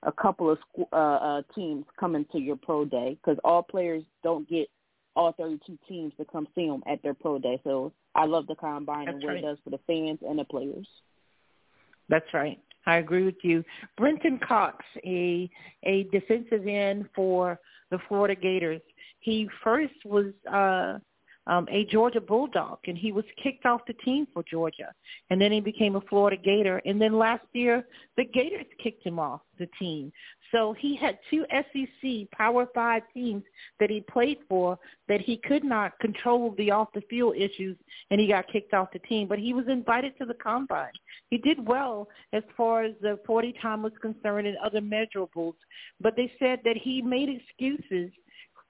[0.04, 0.58] a couple of
[0.92, 4.68] uh, uh, teams coming to your pro day because all players don't get
[5.16, 7.60] all 32 teams to come see them at their pro day.
[7.64, 9.44] So I love the combine That's and what right.
[9.44, 10.88] it does for the fans and the players.
[12.10, 12.60] That's right.
[12.86, 13.64] I agree with you.
[13.98, 15.50] Brenton Cox, a
[15.84, 17.60] a defensive end for
[17.92, 18.82] the Florida Gators.
[19.20, 20.98] He first was uh
[21.48, 24.94] um, a Georgia Bulldog, and he was kicked off the team for Georgia,
[25.30, 27.86] and then he became a Florida Gator, and then last year
[28.18, 30.12] the Gators kicked him off the team.
[30.52, 33.44] So he had two SEC Power Five teams
[33.80, 34.78] that he played for
[35.08, 37.78] that he could not control the off the field issues,
[38.12, 39.28] and he got kicked off the team.
[39.28, 40.92] But he was invited to the combine.
[41.30, 45.56] He did well as far as the 40 time was concerned and other measurables,
[46.00, 48.12] but they said that he made excuses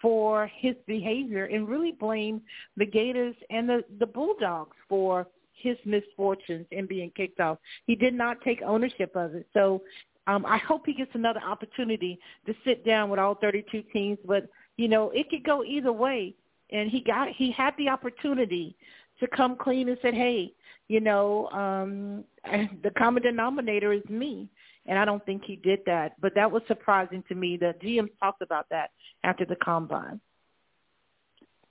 [0.01, 2.41] for his behavior and really blame
[2.77, 7.59] the Gators and the, the Bulldogs for his misfortunes and being kicked off.
[7.85, 9.47] He did not take ownership of it.
[9.53, 9.81] So
[10.27, 14.17] um, I hope he gets another opportunity to sit down with all 32 teams.
[14.25, 14.47] But,
[14.77, 16.35] you know, it could go either way.
[16.71, 18.77] And he got he had the opportunity
[19.19, 20.53] to come clean and said, hey,
[20.87, 22.23] you know, um,
[22.83, 24.47] the common denominator is me.
[24.85, 26.19] And I don't think he did that.
[26.19, 27.57] But that was surprising to me.
[27.57, 28.91] The GM talked about that
[29.23, 30.19] after the combine.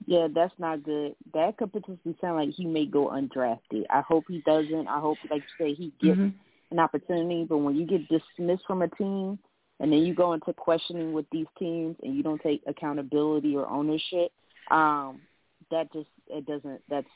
[0.07, 1.15] Yeah, that's not good.
[1.33, 3.85] That could potentially sound like he may go undrafted.
[3.89, 4.87] I hope he doesn't.
[4.87, 6.37] I hope, like you say, he gets mm-hmm.
[6.71, 7.45] an opportunity.
[7.47, 9.37] But when you get dismissed from a team
[9.79, 13.69] and then you go into questioning with these teams and you don't take accountability or
[13.69, 14.31] ownership,
[14.71, 15.21] um,
[15.69, 16.81] that just it doesn't.
[16.89, 17.07] That's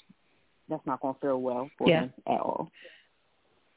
[0.70, 2.02] that's not going to fare well for yeah.
[2.02, 2.70] him at all.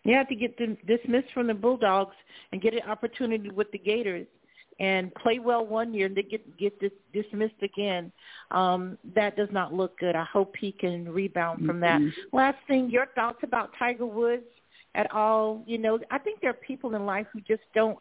[0.08, 2.16] You have to get them dismissed from the Bulldogs
[2.52, 4.26] and get an opportunity with the Gators
[4.80, 8.10] and play well one year and they get get dis, dismissed again.
[8.50, 10.16] Um, that does not look good.
[10.16, 12.00] I hope he can rebound from that.
[12.00, 12.36] Mm-hmm.
[12.36, 14.46] Last thing, your thoughts about Tiger Woods
[14.94, 15.62] at all?
[15.66, 17.98] You know, I think there are people in life who just don't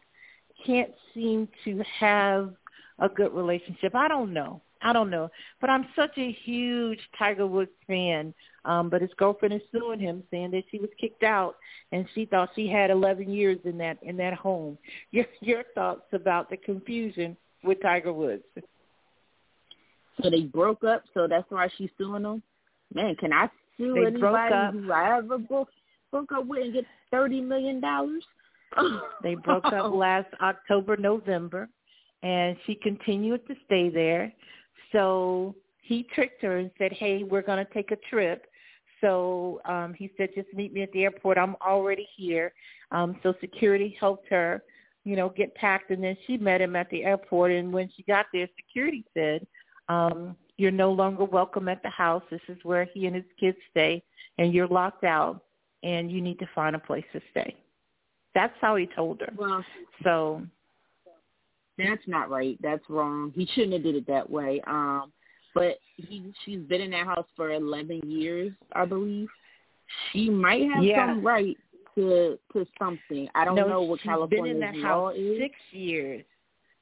[0.64, 2.54] can't seem to have
[3.00, 3.94] a good relationship.
[3.94, 4.62] I don't know.
[4.80, 5.28] I don't know,
[5.60, 8.32] but I'm such a huge Tiger Woods fan.
[8.68, 11.56] Um, but his girlfriend is suing him, saying that she was kicked out
[11.90, 14.76] and she thought she had 11 years in that in that home.
[15.10, 18.44] Your your thoughts about the confusion with Tiger Woods?
[20.22, 22.42] So they broke up, so that's why she's suing them.
[22.92, 23.48] Man, can I
[23.78, 25.68] sue they anybody who I ever broke,
[26.10, 28.24] broke up with and get thirty million dollars?
[29.22, 31.70] they broke up last October, November,
[32.22, 34.30] and she continued to stay there.
[34.92, 38.44] So he tricked her and said, "Hey, we're going to take a trip."
[39.00, 41.38] So um he said, "Just meet me at the airport.
[41.38, 42.52] I'm already here."
[42.90, 44.62] Um so security helped her,
[45.04, 48.02] you know, get packed and then she met him at the airport and when she
[48.02, 49.46] got there, security said,
[49.88, 52.22] um, you're no longer welcome at the house.
[52.30, 54.02] This is where he and his kids stay
[54.38, 55.40] and you're locked out
[55.82, 57.56] and you need to find a place to stay.
[58.34, 59.32] That's how he told her.
[59.36, 59.64] Well,
[60.04, 60.42] so
[61.78, 62.58] that's not right.
[62.60, 63.32] That's wrong.
[63.34, 64.60] He shouldn't have did it that way.
[64.66, 65.12] Um,
[65.58, 69.28] but he she's been in that house for eleven years, I believe.
[70.12, 71.08] She might have yeah.
[71.08, 71.56] some right
[71.94, 73.28] to to something.
[73.34, 75.38] I don't no, know what she's California been in that law house is.
[75.38, 76.24] six years.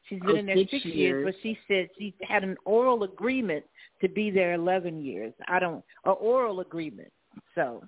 [0.08, 0.96] She's been oh, in there six six years.
[0.96, 3.64] years, but she said she had an oral agreement
[4.00, 5.32] to be there eleven years.
[5.48, 7.12] I don't an oral agreement.
[7.54, 7.82] So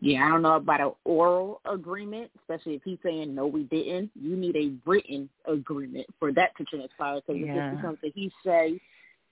[0.00, 4.10] Yeah, I don't know about an oral agreement, especially if he's saying no, we didn't.
[4.14, 7.70] You need a written agreement for that to transpire because it Yeah.
[7.70, 8.80] just becomes a he say,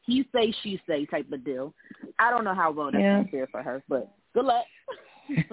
[0.07, 1.75] he say, she say type of deal.
[2.19, 3.19] I don't know how well that's Yeah.
[3.19, 4.65] gonna fare for her, but good luck.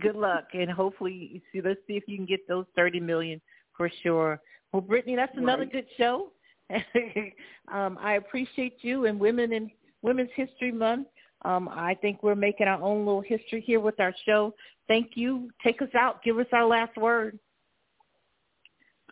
[0.00, 1.66] Good luck, and hopefully, you see.
[1.66, 3.40] Let's see if you can get those thirty million
[3.76, 4.40] for sure.
[4.72, 5.72] Well, Britne, that's another Right.
[5.72, 6.32] good show.
[7.72, 9.70] um, I appreciate you and Women in
[10.02, 11.08] Women's History Month.
[11.44, 14.54] Um, I think we're making our own little history here with our show.
[14.88, 15.50] Thank you.
[15.62, 16.22] Take us out.
[16.22, 17.38] Give us our last word.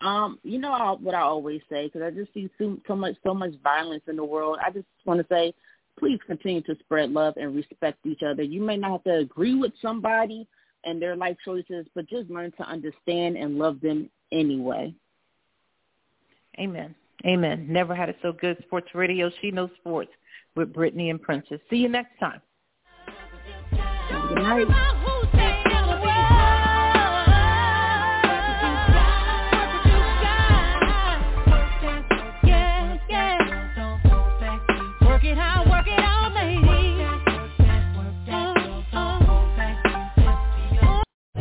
[0.02, 3.16] Um, you know I, what I always say because I just see so, so much
[3.24, 4.58] so much violence in the world.
[4.64, 5.54] I just want to say,
[5.98, 8.42] please continue to spread love and respect each other.
[8.42, 10.46] You may not have to agree with somebody
[10.84, 14.94] and their life choices, but just learn to understand and love them anyway.
[16.58, 16.94] Amen.
[17.24, 17.66] Amen.
[17.68, 18.62] Never had it so good.
[18.66, 19.30] Sports Radio.
[19.40, 20.10] She knows sports
[20.54, 21.60] with Britne and Princess.
[21.70, 22.40] See you next time.
[24.28, 25.12] Good night.